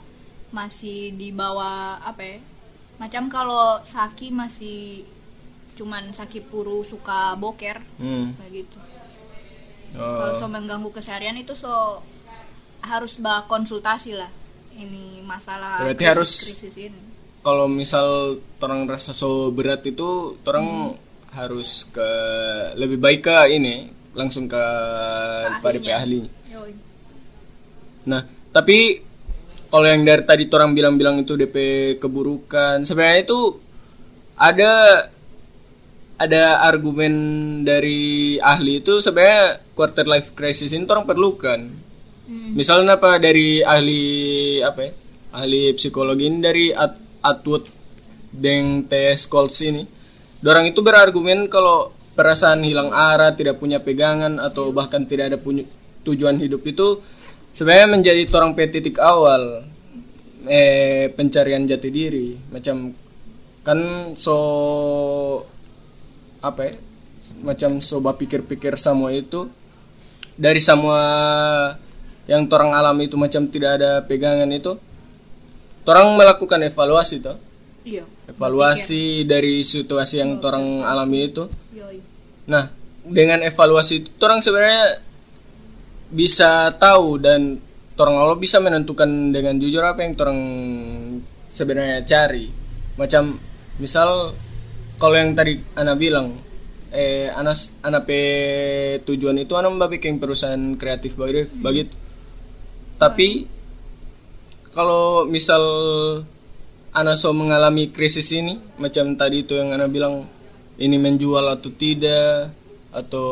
masih 0.54 1.12
di 1.18 1.34
bawah 1.34 2.00
apa 2.00 2.24
ya 2.24 2.38
macam 3.02 3.28
kalau 3.28 3.82
Saki 3.84 4.30
masih 4.32 5.04
cuman 5.76 6.14
Saki 6.14 6.40
puru 6.46 6.86
suka 6.86 7.34
boker 7.36 7.82
Hmm. 8.00 8.38
kayak 8.38 8.64
gitu 8.64 8.78
kalau 9.98 10.34
Oh. 10.34 10.40
so 10.40 10.48
mengganggu 10.48 10.90
keseharian 10.94 11.36
itu 11.36 11.52
so 11.58 12.00
harus 12.86 13.20
bah 13.20 13.44
konsultasi 13.50 14.14
lah 14.16 14.30
ini 14.76 15.22
masalah 15.22 15.84
Berarti 15.84 16.00
krisis, 16.00 16.12
harus- 16.12 16.40
krisis 16.50 16.76
ini 16.78 17.02
Kalau 17.44 17.68
misal 17.68 18.40
orang 18.58 18.88
rasa 18.88 19.12
so 19.12 19.52
berat 19.52 19.84
itu, 19.84 20.08
Hmm. 20.32 20.48
orang 20.48 20.68
harus 21.30 21.84
ke 21.90 22.10
lebih 22.74 22.96
baik 22.98 23.20
ke 23.22 23.36
ini 23.52 23.90
langsung 24.14 24.48
ke 24.48 24.64
pada 25.60 25.76
ahlinya. 25.76 25.98
ahli. 26.00 26.20
Nah, 28.04 28.22
tapi 28.50 29.00
kalau 29.68 29.88
yang 29.88 30.04
dari 30.04 30.24
tadi 30.24 30.44
orang 30.48 30.72
bilang-bilang 30.72 31.20
itu 31.20 31.34
DP 31.34 31.58
keburukan, 31.98 32.84
sebenarnya 32.84 33.20
itu 33.24 33.40
ada 34.36 34.72
ada 36.16 36.44
argumen 36.62 37.14
dari 37.64 38.38
ahli 38.38 38.80
itu 38.80 39.02
sebenarnya 39.02 39.60
quarter 39.74 40.06
life 40.06 40.32
crisis 40.32 40.72
ini 40.72 40.86
orang 40.86 41.04
perlukan. 41.04 41.60
Hmm. 42.24 42.52
Misalnya 42.56 42.96
apa 42.96 43.20
dari 43.20 43.60
ahli 43.60 44.04
apa 44.64 44.80
ya? 44.88 44.92
Ahli 45.34 45.74
psikologi 45.76 46.30
ini 46.30 46.40
dari 46.40 46.66
At 46.72 46.96
Atwood 47.24 47.68
Deng 48.34 48.88
T. 48.90 48.94
Scholz 49.14 49.62
ini. 49.66 49.84
Dorang 50.44 50.68
itu 50.68 50.82
berargumen 50.84 51.48
kalau 51.48 51.94
perasaan 52.14 52.62
hilang 52.62 52.94
arah, 52.94 53.34
tidak 53.34 53.58
punya 53.58 53.82
pegangan 53.82 54.38
atau 54.38 54.70
bahkan 54.70 55.06
tidak 55.10 55.34
ada 55.34 55.38
punya 55.42 55.66
tujuan 56.04 56.36
hidup 56.38 56.62
itu 56.68 57.00
sebenarnya 57.56 57.88
menjadi 57.96 58.22
torang 58.28 58.52
pe 58.54 58.68
titik 58.68 59.00
awal 59.00 59.64
eh 60.50 61.08
pencarian 61.16 61.64
jati 61.64 61.90
diri. 61.90 62.36
Macam 62.52 62.92
kan 63.64 63.80
so 64.20 64.38
apa 66.44 66.62
ya? 66.68 66.74
Macam 67.42 67.80
soba 67.80 68.14
pikir-pikir 68.20 68.76
semua 68.76 69.16
itu 69.16 69.48
dari 70.36 70.60
semua 70.60 71.02
yang 72.30 72.48
torang 72.48 72.72
alami 72.72 73.12
itu 73.12 73.20
macam 73.20 73.48
tidak 73.52 73.82
ada 73.82 74.00
pegangan 74.04 74.48
itu 74.52 74.80
torang 75.84 76.16
melakukan 76.16 76.64
evaluasi 76.64 77.20
toh? 77.20 77.36
Iya 77.84 78.08
evaluasi 78.28 79.28
dari 79.28 79.62
situasi 79.64 80.24
yang 80.24 80.40
torang 80.40 80.84
alami 80.84 81.20
itu. 81.28 81.44
Yoi. 81.76 82.00
nah 82.48 82.68
dengan 83.04 83.44
evaluasi 83.44 83.94
itu 84.04 84.10
torang 84.16 84.40
sebenarnya 84.40 85.04
bisa 86.14 86.72
tahu 86.80 87.20
dan 87.20 87.60
torang 88.00 88.16
Allah 88.16 88.40
bisa 88.40 88.64
menentukan 88.64 89.34
dengan 89.36 89.60
jujur 89.60 89.84
apa 89.84 90.08
yang 90.08 90.14
torang 90.16 90.40
sebenarnya 91.52 92.08
cari. 92.08 92.48
Macam 92.96 93.36
misal 93.82 94.32
kalau 95.02 95.16
yang 95.18 95.36
tadi 95.36 95.60
Ana 95.76 95.98
bilang 95.98 96.40
eh 96.94 97.26
anas 97.34 97.74
anak 97.82 98.06
pe 98.06 98.22
tujuan 99.02 99.42
itu 99.42 99.58
anak 99.58 99.74
mbak 99.74 99.98
bikin 99.98 100.22
perusahaan 100.22 100.78
kreatif 100.78 101.18
bagi 101.18 101.50
begitu 101.50 102.03
tapi 102.98 103.48
kalau 104.74 105.24
misal 105.30 105.62
Ana 106.94 107.18
so 107.18 107.34
mengalami 107.34 107.90
krisis 107.90 108.30
ini 108.38 108.62
macam 108.78 109.18
tadi 109.18 109.42
itu 109.42 109.58
yang 109.58 109.74
Ana 109.74 109.90
bilang 109.90 110.30
ini 110.78 110.98
menjual 111.02 111.46
atau 111.50 111.70
tidak 111.74 112.54
atau 112.94 113.30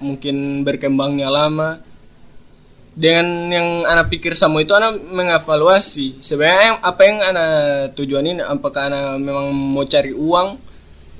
mungkin 0.00 0.64
berkembangnya 0.64 1.28
lama 1.28 1.76
dengan 2.96 3.52
yang 3.52 3.68
Ana 3.84 4.08
pikir 4.08 4.32
sama 4.32 4.64
itu 4.64 4.72
Ana 4.72 4.96
mengevaluasi. 4.96 6.24
Sebenarnya 6.24 6.80
apa 6.80 7.02
yang 7.04 7.18
Ana 7.20 7.46
tujuan 7.92 8.24
ini 8.26 8.40
apakah 8.40 8.88
Ana 8.88 9.20
memang 9.20 9.52
mau 9.52 9.84
cari 9.84 10.16
uang 10.16 10.48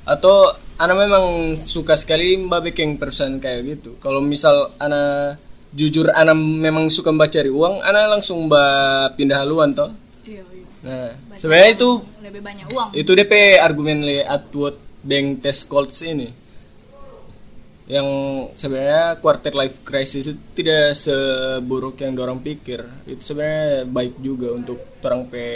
atau 0.08 0.56
Ana 0.80 0.96
memang 0.96 1.54
suka 1.60 1.92
sekali 1.92 2.40
mbak 2.40 2.72
bikin 2.72 2.96
perusahaan 2.96 3.36
kayak 3.36 3.60
gitu. 3.68 3.90
Kalau 4.00 4.24
misal 4.24 4.72
Ana 4.80 5.36
jujur 5.70 6.10
Ana 6.10 6.34
memang 6.34 6.90
suka 6.90 7.14
mbak 7.14 7.30
cari 7.30 7.50
uang 7.50 7.82
Ana 7.86 8.10
langsung 8.10 8.50
mbak 8.50 9.14
pindah 9.14 9.38
haluan 9.42 9.70
toh. 9.74 9.90
Iya 10.26 10.42
iya. 10.42 10.66
Nah 10.82 11.08
sebenarnya 11.38 11.70
itu 11.78 11.90
lebih 12.22 12.42
banyak 12.42 12.66
uang. 12.70 12.88
itu 12.94 13.10
DP 13.14 13.32
argumen 13.62 14.02
le 14.02 14.26
Atwood 14.26 14.76
Deng 15.02 15.38
Test 15.38 15.70
Colts 15.70 16.02
ini. 16.02 16.28
Yang 17.90 18.06
sebenarnya 18.54 19.18
quarter 19.18 19.50
life 19.50 19.82
crisis 19.82 20.30
itu 20.30 20.38
tidak 20.54 20.94
seburuk 20.94 21.98
yang 21.98 22.14
dorang 22.14 22.38
pikir. 22.38 22.86
Itu 23.02 23.22
sebenarnya 23.34 23.82
baik 23.90 24.22
juga 24.22 24.54
untuk 24.54 24.78
orang 25.02 25.26
pe 25.26 25.46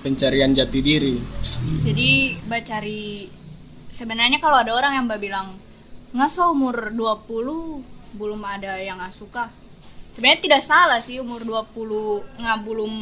pencarian 0.00 0.56
jati 0.56 0.80
diri. 0.80 1.16
Jadi 1.84 2.40
mbak 2.48 2.62
cari 2.64 3.28
sebenarnya 3.92 4.40
kalau 4.40 4.60
ada 4.60 4.72
orang 4.72 4.92
yang 4.96 5.04
mbak 5.08 5.20
bilang 5.20 5.60
nggak 6.16 6.30
so 6.32 6.56
umur 6.56 6.88
20 6.96 7.97
belum 8.14 8.40
ada 8.40 8.78
yang 8.78 8.96
nggak 8.96 9.14
suka. 9.14 9.50
Sebenarnya 10.12 10.40
tidak 10.42 10.62
salah 10.62 10.98
sih 10.98 11.20
umur 11.20 11.44
20 11.44 12.40
nggak 12.42 12.58
belum 12.64 12.92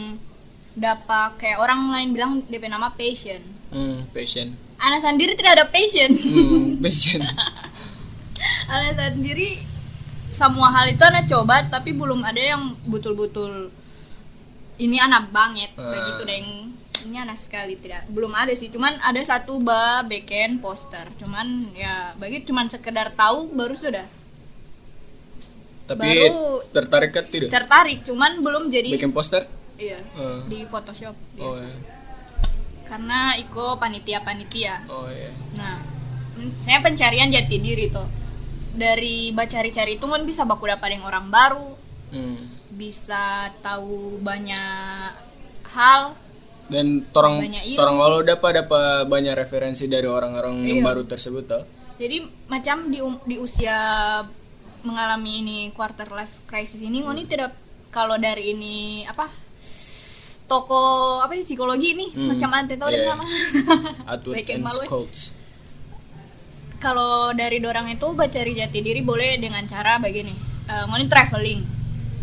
dapat 0.77 1.41
kayak 1.41 1.59
orang 1.59 1.89
lain 1.89 2.09
bilang 2.13 2.33
DP 2.45 2.69
nama 2.69 2.93
passion. 2.93 3.41
Hmm, 3.73 4.05
passion. 4.13 4.53
Anak 4.77 5.01
sendiri 5.01 5.33
tidak 5.33 5.57
ada 5.57 5.67
passion. 5.73 6.13
Hmm, 6.13 6.77
passion. 6.85 7.25
Anak 8.69 9.17
sendiri 9.17 9.63
semua 10.35 10.69
hal 10.69 10.93
itu 10.93 11.01
anak 11.01 11.25
coba 11.27 11.65
tapi 11.67 11.97
belum 11.97 12.21
ada 12.21 12.37
yang 12.37 12.77
betul-betul 12.85 13.73
ini 14.77 15.01
anak 15.01 15.33
banget 15.33 15.73
Ah. 15.81 15.89
begitu 15.89 16.23
deng 16.29 16.49
ini 17.09 17.17
anak 17.17 17.39
sekali. 17.41 17.79
Tidak 17.81 18.13
belum 18.13 18.37
ada 18.37 18.53
sih. 18.53 18.69
Cuman 18.69 19.01
ada 19.01 19.23
satu 19.25 19.63
ba 19.63 20.05
backend 20.05 20.61
poster. 20.61 21.09
Cuman 21.17 21.73
ya 21.73 22.13
bagi 22.21 22.45
cuman 22.45 22.69
sekedar 22.69 23.17
tahu 23.17 23.49
baru 23.55 23.73
sudah 23.79 24.05
tapi 25.87 26.03
Baru- 26.05 26.67
tertarik 26.69 27.11
kan 27.11 27.25
tidak 27.25 27.49
tertarik 27.49 28.03
cuman 28.03 28.39
belum 28.39 28.69
jadi 28.69 28.91
bikin 28.93 29.11
poster 29.11 29.47
iya 29.77 30.03
Ah. 30.15 30.43
di 30.45 30.63
Photoshop 30.65 31.15
oh 31.37 31.55
biasa. 31.55 31.63
iya 31.63 31.79
karena 32.85 33.19
iko 33.37 33.75
panitia 33.77 34.19
panitia 34.21 34.83
oh 34.87 35.07
iya 35.09 35.31
Nah, 35.55 35.81
mm, 36.37 36.61
saya 36.61 36.79
pencarian 36.79 37.27
jati 37.29 37.57
diri 37.57 37.89
tuh. 37.89 38.05
Dari 38.71 39.33
bacari-cari 39.33 39.97
itu 39.97 40.05
kan 40.05 40.23
bisa 40.23 40.45
baku 40.45 40.69
dapat 40.69 40.93
yang 40.93 41.03
orang 41.03 41.27
baru, 41.27 41.73
hmm. 42.13 42.39
bisa 42.71 43.49
tahu 43.59 44.21
banyak 44.21 45.17
hal. 45.67 46.13
dan 46.67 47.07
torang 47.09 47.39
torang 47.73 47.95
walau 47.97 48.21
dapat 48.21 48.61
dapat 48.61 49.07
banyak 49.07 49.33
referensi 49.35 49.87
dari 49.87 50.05
orang-orang 50.05 50.61
yang 50.61 50.83
Iya. 50.83 50.85
baru 50.85 51.03
tersebut 51.05 51.45
toh 51.47 51.63
Jadi 51.97 52.17
macam 52.45 52.87
di 52.87 52.99
di 53.25 53.37
usia 53.39 53.79
mengalami 54.85 55.41
ini 55.41 55.59
quarter 55.73 56.11
life 56.13 56.45
crisis 56.45 56.83
ini, 56.83 57.01
ngoni 57.01 57.25
tidak 57.25 57.55
kalau 57.89 58.21
dari 58.21 58.53
ini 58.53 59.07
apa 59.09 59.31
toko 60.47 61.19
apa 61.25 61.35
sih 61.43 61.45
psikologi 61.55 61.97
ini 61.99 62.07
Hmm, 62.15 62.31
macam 62.31 62.51
ante 62.55 62.79
tahu 62.79 62.89
iya. 62.91 62.95
dari 62.95 63.07
nama 63.11 63.25
Atwood 64.15 64.47
and. 64.47 64.63
Scouts 64.69 65.21
kalau 66.79 67.35
dari 67.35 67.59
dorang 67.59 67.91
itu 67.91 68.07
bacari 68.15 68.55
jati 68.55 68.79
diri 68.79 69.03
boleh 69.03 69.43
dengan 69.43 69.67
cara 69.67 69.99
begini 69.99 70.31
ngoni 70.67 71.07
traveling 71.11 71.61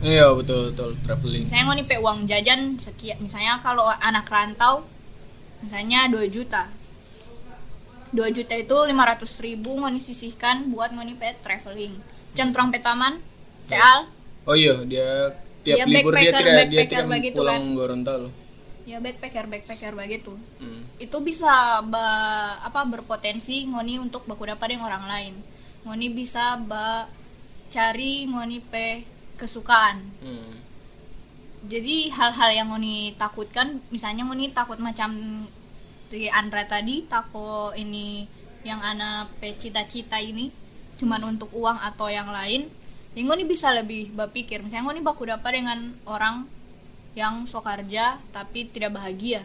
iya 0.03 0.31
betul 0.31 0.71
betul 0.71 0.95
traveling 1.03 1.43
Misalnya 1.47 1.65
mau 1.67 1.75
nih 1.75 1.85
pe 1.87 1.95
uang 1.99 2.19
jajan 2.27 2.75
sekian, 2.79 3.17
misalnya 3.23 3.63
kalau 3.63 3.87
anak 3.87 4.27
rantau, 4.27 4.83
misalnya 5.63 6.11
2 6.11 6.27
juta. 6.27 6.67
2 8.11 8.19
juta 8.35 8.53
itu 8.59 8.75
500 8.75 9.45
ribu 9.47 9.79
mau 9.79 9.87
sisihkan 9.95 10.69
buat 10.75 10.91
mau 10.91 11.07
nih 11.07 11.15
pe 11.15 11.39
traveling. 11.39 11.95
Jam 12.33 12.49
terang 12.53 12.69
pe 12.73 12.81
taman, 12.81 13.21
teal, 13.69 14.09
oh 14.49 14.55
iya 14.57 14.75
dia 14.85 15.09
tiap 15.63 15.77
Dia 15.77 15.85
libur 15.85 16.13
dia 16.17 16.31
tidak 16.33 16.65
dia 16.73 16.83
tidak 16.89 17.07
begitu 17.07 17.37
pulang 17.37 17.73
kan. 17.73 17.77
Gorontalo 17.77 18.29
ya 18.83 18.99
backpacker 18.99 19.47
backpacker 19.47 19.93
begitu. 19.95 20.33
hmm. 20.59 20.99
Itu 20.99 21.23
bisa 21.23 21.79
ba- 21.87 22.59
apa 22.67 22.83
berpotensi 22.83 23.63
ngoni 23.71 23.95
untuk 24.01 24.27
baku 24.27 24.43
dapat 24.49 24.75
dengan 24.75 24.91
orang 24.91 25.05
lain. 25.07 25.33
Ngoni 25.87 26.07
bisa 26.11 26.59
ba 26.59 27.07
cari 27.71 28.27
ngoni 28.27 28.59
pe 28.59 28.87
kesukaan. 29.39 29.97
Hmm. 30.21 30.53
jadi 31.63 32.11
hal-hal 32.11 32.49
yang 32.51 32.67
Ngoni 32.75 33.15
takutkan 33.15 33.79
misalnya 33.87 34.27
Ngoni 34.27 34.51
takut 34.51 34.79
macam 34.83 35.09
di 36.11 36.27
Andra 36.27 36.67
tadi 36.67 37.07
takut 37.07 37.71
ini 37.79 38.27
yang 38.67 38.83
anak 38.83 39.31
pe 39.39 39.55
cita-cita 39.55 40.19
ini 40.19 40.51
cuman 41.03 41.35
untuk 41.35 41.51
uang 41.51 41.75
atau 41.83 42.07
yang 42.07 42.31
lain 42.31 42.71
ya 43.13 43.21
Ngoni 43.27 43.43
bisa 43.43 43.75
lebih 43.75 44.15
berpikir. 44.15 44.63
Misalnya 44.63 44.87
Ngoni 44.87 45.03
baku 45.03 45.27
dapat 45.27 45.59
dengan 45.59 45.91
orang 46.07 46.47
yang 47.13 47.45
so 47.45 47.59
kerja 47.61 48.17
tapi 48.31 48.71
tidak 48.71 48.95
bahagia. 48.95 49.43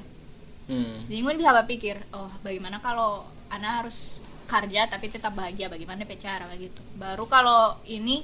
Hmm. 0.70 1.04
jadi 1.10 1.20
Ngoni 1.20 1.36
bisa 1.42 1.52
berpikir 1.52 1.98
oh 2.14 2.30
bagaimana 2.46 2.78
kalau 2.78 3.26
anak 3.50 3.84
harus 3.84 4.22
kerja 4.48 4.88
tapi 4.88 5.10
tetap 5.10 5.34
bahagia? 5.34 5.68
Bagaimana 5.68 6.06
cara? 6.16 6.46
Begitu 6.48 6.80
baru 6.96 7.26
kalau 7.26 7.76
ini 7.84 8.22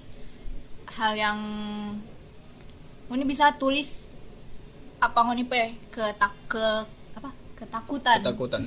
hal 0.94 1.12
yang 1.18 1.38
Ngoni 3.10 3.24
bisa 3.28 3.52
tulis 3.58 4.16
apa 5.02 5.20
Ngoni 5.26 5.44
pe 5.44 5.76
ke 5.92 6.04
tak 6.16 6.32
ke 6.48 6.64
apa 7.20 7.30
ketakutan. 7.58 8.22
Ketakutan. 8.24 8.62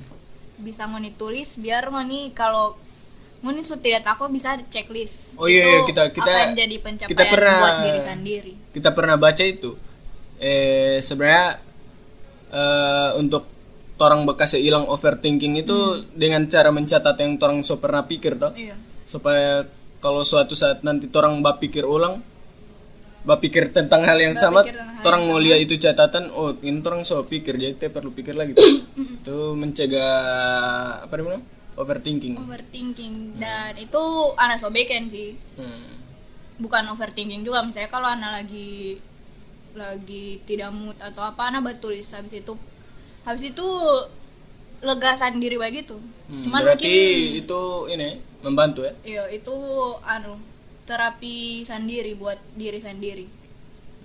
Bisa 0.62 0.86
Ngoni 0.86 1.10
tulis 1.17 1.58
biar 1.58 1.89
Ngoni 1.89 2.38
kalau 2.38 2.77
Mungkin 3.47 3.63
so 3.63 3.79
tidak 3.79 4.03
takut 4.03 4.27
bisa 4.27 4.60
checklist. 4.67 5.31
Oh 5.33 5.47
iya, 5.47 5.63
iya, 5.63 5.79
kita- 5.81 6.12
kita- 6.12 6.27
akan 6.27 6.51
jadi 6.53 6.75
pencapaian 6.77 7.10
kita 7.10 7.23
pernah- 7.25 7.57
buat 7.57 7.75
diri 7.81 8.01
sendiri. 8.03 8.53
kita 8.69 8.89
pernah 8.91 9.15
baca 9.15 9.41
itu 9.41 9.71
eh 10.38 10.99
sebenarnya 10.99 11.63
eh, 12.49 13.10
untuk 13.15 13.47
orang 13.97 14.23
bekas 14.23 14.53
yang 14.53 14.63
hilang 14.63 14.86
overthinking 14.86 15.57
itu 15.57 15.77
dengan 16.13 16.45
cara 16.45 16.69
mencatat 16.69 17.17
yang 17.17 17.36
orang 17.38 17.60
so 17.62 17.75
pernah 17.75 18.03
pikir 18.03 18.38
toh 18.38 18.53
Iya. 18.53 18.77
supaya 19.03 19.65
kalau 19.97 20.21
suatu 20.21 20.53
saat 20.53 20.86
nanti 20.86 21.10
orang 21.12 21.41
bapikir 21.41 21.81
ulang 21.81 22.21
bapikir 23.23 23.73
tentang 23.73 24.05
hal 24.05 24.15
yang 24.15 24.31
sama 24.31 24.62
orang 25.01 25.21
mau 25.25 25.36
lihat 25.36 25.60
itu 25.60 25.75
catatan 25.75 26.29
oh 26.31 26.55
ini 26.62 26.79
orang 26.79 27.01
so 27.01 27.19
pikir 27.23 27.57
jadi 27.57 27.73
kita 27.73 27.89
perlu 27.89 28.12
pikir 28.12 28.31
lagi 28.31 28.53
itu 29.17 29.38
mencegah 29.51 30.13
apa 31.03 31.13
namanya 31.17 31.41
overthinking 31.77 32.35
Overthinking 32.41 33.37
dan 33.37 33.77
itu 33.77 34.03
anak 34.35 34.57
sobekan 34.59 35.07
sih. 35.13 35.37
Hmm. 35.55 35.93
Bukan 36.57 36.89
overthinking 36.89 37.45
juga 37.45 37.61
misalnya 37.61 37.93
kalau 37.93 38.09
anak 38.09 38.43
lagi 38.43 38.97
lagi 39.77 40.41
tidak 40.49 40.73
mood 40.73 40.97
atau 40.97 41.21
apa 41.21 41.53
anak 41.53 41.61
buat 41.61 41.77
tulis 41.77 42.09
habis 42.09 42.33
itu 42.33 42.57
habis 43.21 43.53
itu 43.53 43.67
lega 44.81 45.13
sendiri 45.17 45.61
begitu. 45.61 46.01
Hmm, 46.27 46.49
Cuman 46.49 46.65
berarti 46.65 46.85
mungkin 46.89 47.41
itu 47.45 47.61
ini 47.93 48.09
membantu 48.41 48.81
ya 48.85 48.93
iya 49.05 49.23
itu 49.29 49.53
anu 50.01 50.41
terapi 50.89 51.61
sendiri 51.61 52.17
buat 52.17 52.41
diri 52.57 52.81
sendiri. 52.81 53.25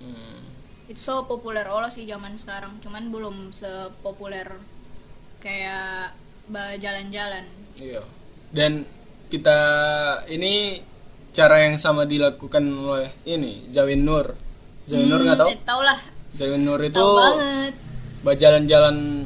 Hmm. 0.03 0.43
itu 0.91 0.99
so 0.99 1.23
populer 1.23 1.63
Allah 1.63 1.87
sih 1.87 2.03
zaman 2.03 2.35
sekarang 2.35 2.75
cuman 2.83 3.07
belum 3.07 3.55
sepopuler 3.55 4.51
kayak 5.39 6.11
jalan-jalan 6.51 7.45
Iya. 7.75 8.01
Dan 8.49 8.85
kita 9.27 9.59
ini 10.27 10.77
cara 11.31 11.65
yang 11.65 11.75
sama 11.75 12.05
dilakukan 12.05 12.61
oleh 12.61 13.09
ini 13.25 13.65
Zawin 13.69 14.01
Nur. 14.01 14.37
Zawin 14.85 15.07
Nur 15.07 15.21
nggak 15.21 15.39
tahu? 15.39 15.49
eh, 15.49 15.57
tau 15.63 15.81
lah 15.81 15.97
Zawin 16.31 16.61
Nur 16.61 16.77
itu 16.79 16.93
tahu 16.93 17.17
banget 17.17 17.73
berjalan-jalan 18.21 19.25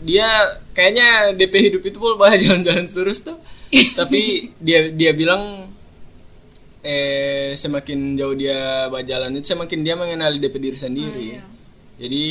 dia 0.00 0.24
kayaknya 0.72 1.34
DP 1.34 1.54
hidup 1.68 1.82
itu 1.84 1.98
pun 1.98 2.16
bah 2.16 2.32
jalan-jalan 2.34 2.86
terus 2.86 3.20
tuh. 3.20 3.36
Tapi 3.98 4.52
dia 4.56 4.88
dia 4.90 5.12
bilang 5.12 5.68
eh 6.80 7.52
semakin 7.52 8.16
jauh 8.16 8.32
dia 8.32 8.56
berjalan 8.88 9.36
itu 9.36 9.50
semakin 9.50 9.78
dia 9.80 9.94
mengenali 9.94 10.38
DP 10.38 10.54
diri 10.56 10.78
sendiri. 10.78 11.22
iya. 11.34 11.42
Jadi 11.98 12.24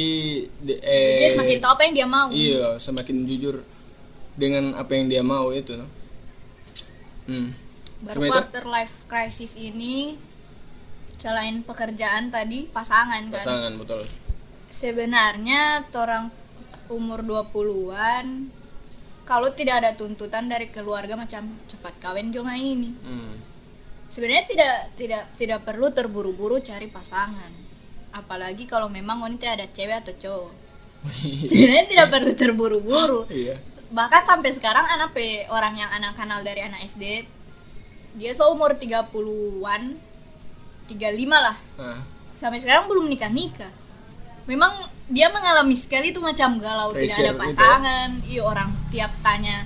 de- 0.57 0.81
eh 0.81 1.19
dia 1.21 1.29
semakin 1.35 1.55
tahu 1.59 1.71
apa 1.71 1.81
yang 1.83 1.93
dia 1.93 2.07
mau 2.07 2.27
Iya, 2.31 2.67
semakin 2.77 3.15
jujur 3.27 3.55
dengan 4.39 4.73
apa 4.79 4.95
yang 4.95 5.11
dia 5.11 5.19
mau 5.21 5.51
itu. 5.51 5.75
no. 5.75 5.87
Hmm. 7.29 7.53
baru 8.01 8.19
itu? 8.25 8.31
quarter 8.31 8.65
life 8.65 8.95
crisis 9.05 9.53
ini 9.59 10.15
selain 11.19 11.61
pekerjaan 11.67 12.31
tadi 12.31 12.65
pasangan 12.71 13.27
kan 13.27 13.37
Pasangan 13.43 13.73
betul. 13.75 14.01
sebenarnya 14.71 15.83
orang 15.91 16.31
umur 16.89 17.21
20-an 17.21 18.49
kalau 19.29 19.53
tidak 19.53 19.83
ada 19.85 19.91
tuntutan 19.93 20.49
dari 20.49 20.73
keluarga 20.73 21.13
macam 21.13 21.53
cepat 21.69 21.93
kawin 22.01 22.33
juga 22.33 22.55
ini 22.55 22.95
Hmm. 23.03 23.35
sebenarnya 24.09 24.45
tidak 24.47 24.73
tidak 24.97 25.23
tidak 25.37 25.59
perlu 25.67 25.91
terburu-buru 25.93 26.63
cari 26.65 26.87
pasangan 26.89 27.51
apalagi 28.09 28.65
kalau 28.65 28.89
memang 28.89 29.21
wanita 29.21 29.53
ada 29.53 29.69
cewek 29.69 30.01
atau 30.01 30.15
cowok 30.17 30.53
sebenarnya 31.51 31.85
tidak 31.85 32.07
perlu 32.09 32.31
terburu-buru 32.33 33.21
iya. 33.29 33.59
Bahkan 33.89 34.21
sampai 34.21 34.53
sekarang 34.53 34.85
anak 34.85 35.13
orang 35.49 35.73
yang 35.75 35.89
anak 35.89 36.13
kenal 36.13 36.39
dari 36.39 36.61
anak 36.61 36.85
SD 36.85 37.25
dia 38.15 38.31
seumur 38.33 38.73
30-an 38.73 39.97
35 40.87 40.95
lah 41.29 41.57
Nah, 41.75 41.99
sampai 42.37 42.59
sekarang 42.59 42.85
belum 42.85 43.05
nikah 43.05 43.29
nikah 43.29 43.71
memang 44.45 44.73
dia 45.05 45.29
mengalami 45.29 45.73
sekali 45.73 46.09
itu 46.09 46.17
macam 46.17 46.57
galau 46.57 46.93
tidak 46.93 47.01
Pressure 47.05 47.25
ada 47.25 47.33
gitu. 47.33 47.41
pasangan 47.43 48.09
iya 48.25 48.41
orang 48.41 48.69
tiap 48.89 49.11
tanya 49.19 49.65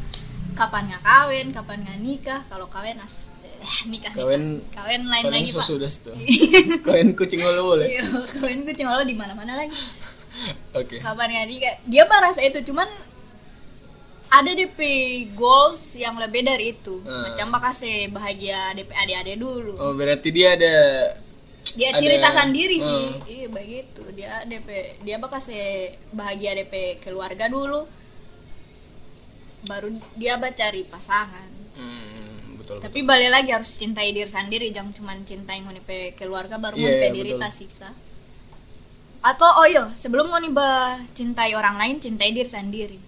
kapan 0.53 0.87
nggak 0.87 1.03
kawin 1.03 1.47
kapan 1.49 1.77
nggak 1.81 1.99
nikah 1.99 2.39
kalau 2.47 2.67
kawin 2.67 2.99
as 2.99 3.27
eh, 3.43 3.51
nikah 3.87 4.11
nikah. 4.11 4.23
Kawin- 4.27 4.63
kawin 4.69 5.01
lain 5.03 5.23
kalian 5.25 5.43
lagi 5.43 5.51
pak 5.51 5.65
sudah 5.65 5.87
tuh. 5.89 6.15
Kalian 6.85 7.15
kucing 7.15 7.39
lo 7.39 7.63
boleh. 7.65 7.87
iya 7.89 8.03
kawin 8.29 8.63
kucing 8.63 8.85
lo 8.85 9.03
di 9.03 9.15
mana 9.15 9.31
mana 9.33 9.55
lagi 9.55 9.75
Oke. 10.79 10.99
kapan 10.99 11.27
nggak 11.29 11.47
nikah 11.47 11.73
dia 11.87 12.03
merasa 12.07 12.39
itu 12.39 12.59
cuman 12.63 12.87
ada 14.33 14.51
DP 14.51 14.79
goals 15.37 15.93
yang 15.93 16.17
lebih 16.17 16.41
dari 16.41 16.73
itu. 16.73 16.97
Hmm. 17.05 17.21
macam 17.29 17.47
makasih 17.53 18.09
bahagia 18.09 18.73
DP 18.73 18.89
adik-adik 18.89 19.37
dulu. 19.37 19.73
Oh, 19.77 19.93
berarti 19.93 20.29
dia 20.33 20.57
ada 20.57 20.73
dia 21.77 21.93
Ada- 21.93 22.01
ceritakan 22.01 22.49
diri 22.49 22.77
sih. 22.81 23.05
Hmm. 23.13 23.29
iya 23.29 23.47
begitu. 23.47 24.01
Dia 24.17 24.41
DP 24.49 24.67
dia 25.05 25.15
bakal 25.21 25.39
se 25.39 25.53
bahagia 26.09 26.57
DP 26.57 26.97
keluarga 26.99 27.45
dulu. 27.47 27.85
Baru 29.63 29.93
dia 30.17 30.41
bakal 30.41 30.57
cari 30.59 30.81
pasangan. 30.89 31.49
Hmm, 31.73 32.57
betul. 32.61 32.77
tapi 32.81 33.01
balik 33.01 33.33
lagi 33.33 33.49
harus 33.53 33.69
cintai 33.77 34.13
diri 34.13 34.29
sendiri. 34.29 34.73
Jangan 34.73 34.93
cuma 34.97 35.13
cintai 35.25 35.61
pe 35.85 36.13
keluarga 36.17 36.57
baru 36.57 36.77
Iya, 36.77 36.81
ngoni 36.85 36.97
pe 36.97 37.07
iya, 37.09 37.13
diri 37.13 37.31
betul. 37.33 37.41
tak 37.41 37.53
siksa 37.53 37.89
atau 39.23 39.47
oh 39.63 39.67
yo 39.71 39.87
sebelum 39.95 40.27
ba 40.51 40.99
cintai 41.15 41.55
orang 41.55 41.79
lain 41.79 41.95
cintai 42.03 42.35
diri 42.35 42.51
sendiri 42.51 42.99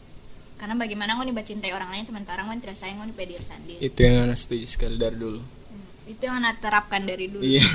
karena 0.55 0.75
bagaimana 0.75 1.19
ngoni 1.19 1.35
ba 1.35 1.43
cintai 1.43 1.75
orang 1.75 1.91
lain 1.91 2.05
sementara 2.07 2.47
ngoni 2.47 2.63
tidak 2.63 2.79
sayang 2.79 3.03
ngoni 3.03 3.11
pe 3.11 3.27
diri 3.27 3.43
sendiri 3.43 3.79
Itu 3.83 3.99
yang 4.01 4.23
anak 4.25 4.39
setuju 4.39 4.65
sekali 4.65 4.95
dari 4.95 5.19
dulu. 5.19 5.39
Hmm, 5.43 5.85
itu 6.07 6.21
yang 6.23 6.39
anak 6.39 6.63
terapkan 6.63 7.03
dari 7.03 7.27
dulu 7.27 7.43
Iya. 7.43 7.65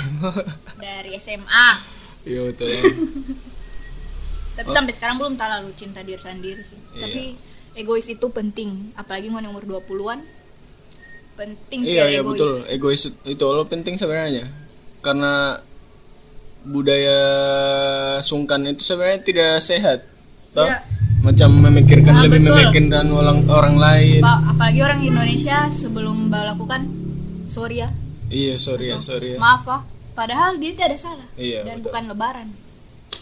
dari 0.80 1.10
SMA 1.16 1.68
Iya 2.24 2.40
betul. 2.48 2.68
ya. 2.68 2.82
tapi 4.60 4.68
sampai 4.72 4.92
sekarang 4.92 5.16
belum 5.16 5.34
terlalu 5.36 5.72
cinta 5.72 6.00
diri 6.00 6.20
sendiri 6.20 6.60
sih 6.64 6.80
Iya. 6.96 7.02
tapi 7.04 7.22
egois 7.76 8.08
itu 8.08 8.26
penting 8.28 8.92
apalagi 8.96 9.28
ngoni 9.28 9.46
umur 9.48 9.64
20-an 9.64 10.20
penting 11.36 11.80
sih 11.84 11.96
iya, 11.96 12.04
iya 12.08 12.20
egois 12.20 12.36
betul. 12.36 12.54
Egois 12.68 13.02
itu 13.08 13.44
lo 13.44 13.64
penting 13.64 13.96
sebenarnya. 13.96 14.44
Karena 15.00 15.56
budaya 16.60 17.20
sungkan 18.20 18.68
itu 18.68 18.84
sebenarnya 18.84 19.20
tidak 19.24 19.52
sehat. 19.64 20.04
Toh? 20.52 20.68
Iya. 20.68 20.84
Macam 21.30 21.50
memikirkan 21.54 22.10
Ah, 22.12 22.22
lebih 22.26 22.42
betul. 22.42 22.58
memikirkan 22.58 23.06
orang 23.08 23.38
orang 23.46 23.76
lain. 23.78 24.18
Pak, 24.18 24.38
apalagi 24.50 24.80
orang 24.82 25.00
Indonesia 25.00 25.70
sebelum 25.70 26.26
melakukan 26.26 26.90
sorry 27.46 27.78
ya 27.78 27.90
Iya, 28.26 28.54
sorry 28.56 28.90
ya, 28.90 28.98
sorry 28.98 29.34
ya. 29.34 29.38
maaf 29.38 29.66
ah 29.66 29.82
padahal 30.12 30.54
dia 30.54 30.70
tidak 30.72 30.86
ada 30.88 30.98
salah 31.00 31.26
Iya, 31.34 31.62
dan 31.64 31.78
betul. 31.78 31.86
bukan 31.86 32.02
lebaran 32.08 32.48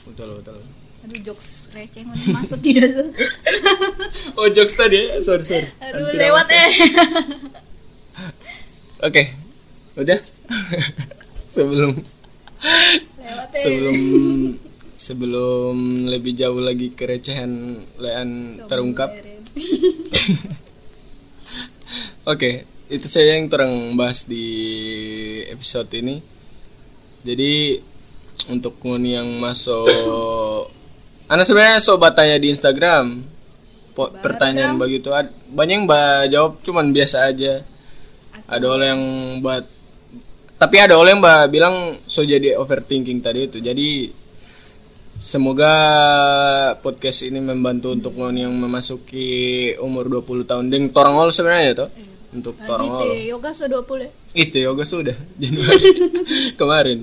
Betul, 0.05 0.29
betul. 0.37 0.57
aduh 0.99 1.21
jokes 1.23 1.49
receh 1.71 2.05
masuk 2.05 2.59
tidak 2.61 2.93
tuh 2.93 3.09
Oh, 4.37 4.49
jokes 4.51 4.73
tadi 4.75 4.97
ya? 5.03 5.21
Sorry, 5.21 5.41
sorry. 5.43 5.69
aduh 5.79 6.09
Tidak 6.09 6.21
lewat 6.23 6.45
masuk. 6.45 6.57
eh 6.59 6.73
Oke. 9.07 9.23
Udah. 9.95 10.19
sebelum 11.49 11.93
lewat 13.17 13.49
eh 13.49 13.59
sebelum 13.59 13.97
sebelum 14.99 16.05
lebih 16.11 16.35
jauh 16.35 16.59
lagi 16.59 16.91
kerecehan 16.91 17.79
Lean 18.03 18.59
terungkap. 18.67 19.15
Oke, 22.29 22.67
itu 22.91 23.07
saja 23.07 23.39
yang 23.39 23.47
terang 23.47 23.95
bahas 23.95 24.27
di 24.27 24.45
episode 25.49 25.89
ini. 25.95 26.19
Jadi 27.23 27.79
untuk 28.51 28.83
ngoni 28.83 29.19
yang 29.19 29.29
masuk 29.39 30.71
Anda 31.29 31.45
sebenarnya 31.45 31.85
sobat 31.85 32.17
tanya 32.17 32.41
di 32.41 32.49
Instagram 32.49 33.21
po- 33.93 34.15
pertanyaan 34.23 34.81
begitu 34.81 35.11
banyak 35.53 35.75
yang 35.75 35.85
mbak 35.85 36.33
jawab 36.33 36.53
cuman 36.65 36.91
biasa 36.91 37.29
aja. 37.31 37.63
Ada 38.49 38.65
orang 38.65 38.89
yang 38.89 39.05
buat 39.45 39.65
tapi 40.59 40.77
ada 40.83 40.99
orang 40.99 41.19
yang 41.19 41.23
mbak 41.23 41.43
bilang 41.53 41.77
so 42.09 42.25
jadi 42.25 42.57
overthinking 42.57 43.21
tadi 43.21 43.47
itu. 43.47 43.59
Jadi 43.61 43.89
semoga 45.19 45.73
podcast 46.79 47.27
ini 47.27 47.43
membantu 47.43 47.93
untuk 47.93 48.15
ngoni 48.15 48.47
yang 48.47 48.55
memasuki 48.55 49.75
umur 49.83 50.09
20 50.09 50.49
tahun. 50.49 50.65
Deng 50.71 50.95
torang 50.95 51.19
all 51.19 51.35
sebenarnya 51.35 51.87
tuh. 51.87 51.91
Untuk 52.33 52.55
torang 52.63 52.89
all. 52.89 53.09
Lagi 53.11 53.29
yoga 53.33 53.51
so 53.53 53.65
20 53.67 54.37
Itu 54.37 54.57
yoga 54.63 54.85
sudah 54.87 55.17
Januari 55.43 55.91
kemarin. 56.61 56.99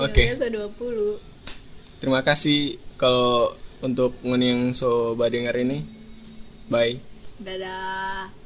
Oke. 0.00 0.34
yoga 0.34 0.48
so 0.48 0.48
20 0.80 2.00
Terima 2.00 2.20
kasih 2.24 2.80
kalau 2.96 3.52
untuk 3.84 4.16
ngoni 4.24 4.46
yang 4.48 4.62
so 4.72 5.12
badengar 5.14 5.56
ini. 5.60 5.84
Bye. 6.70 7.00
dadah 7.40 8.39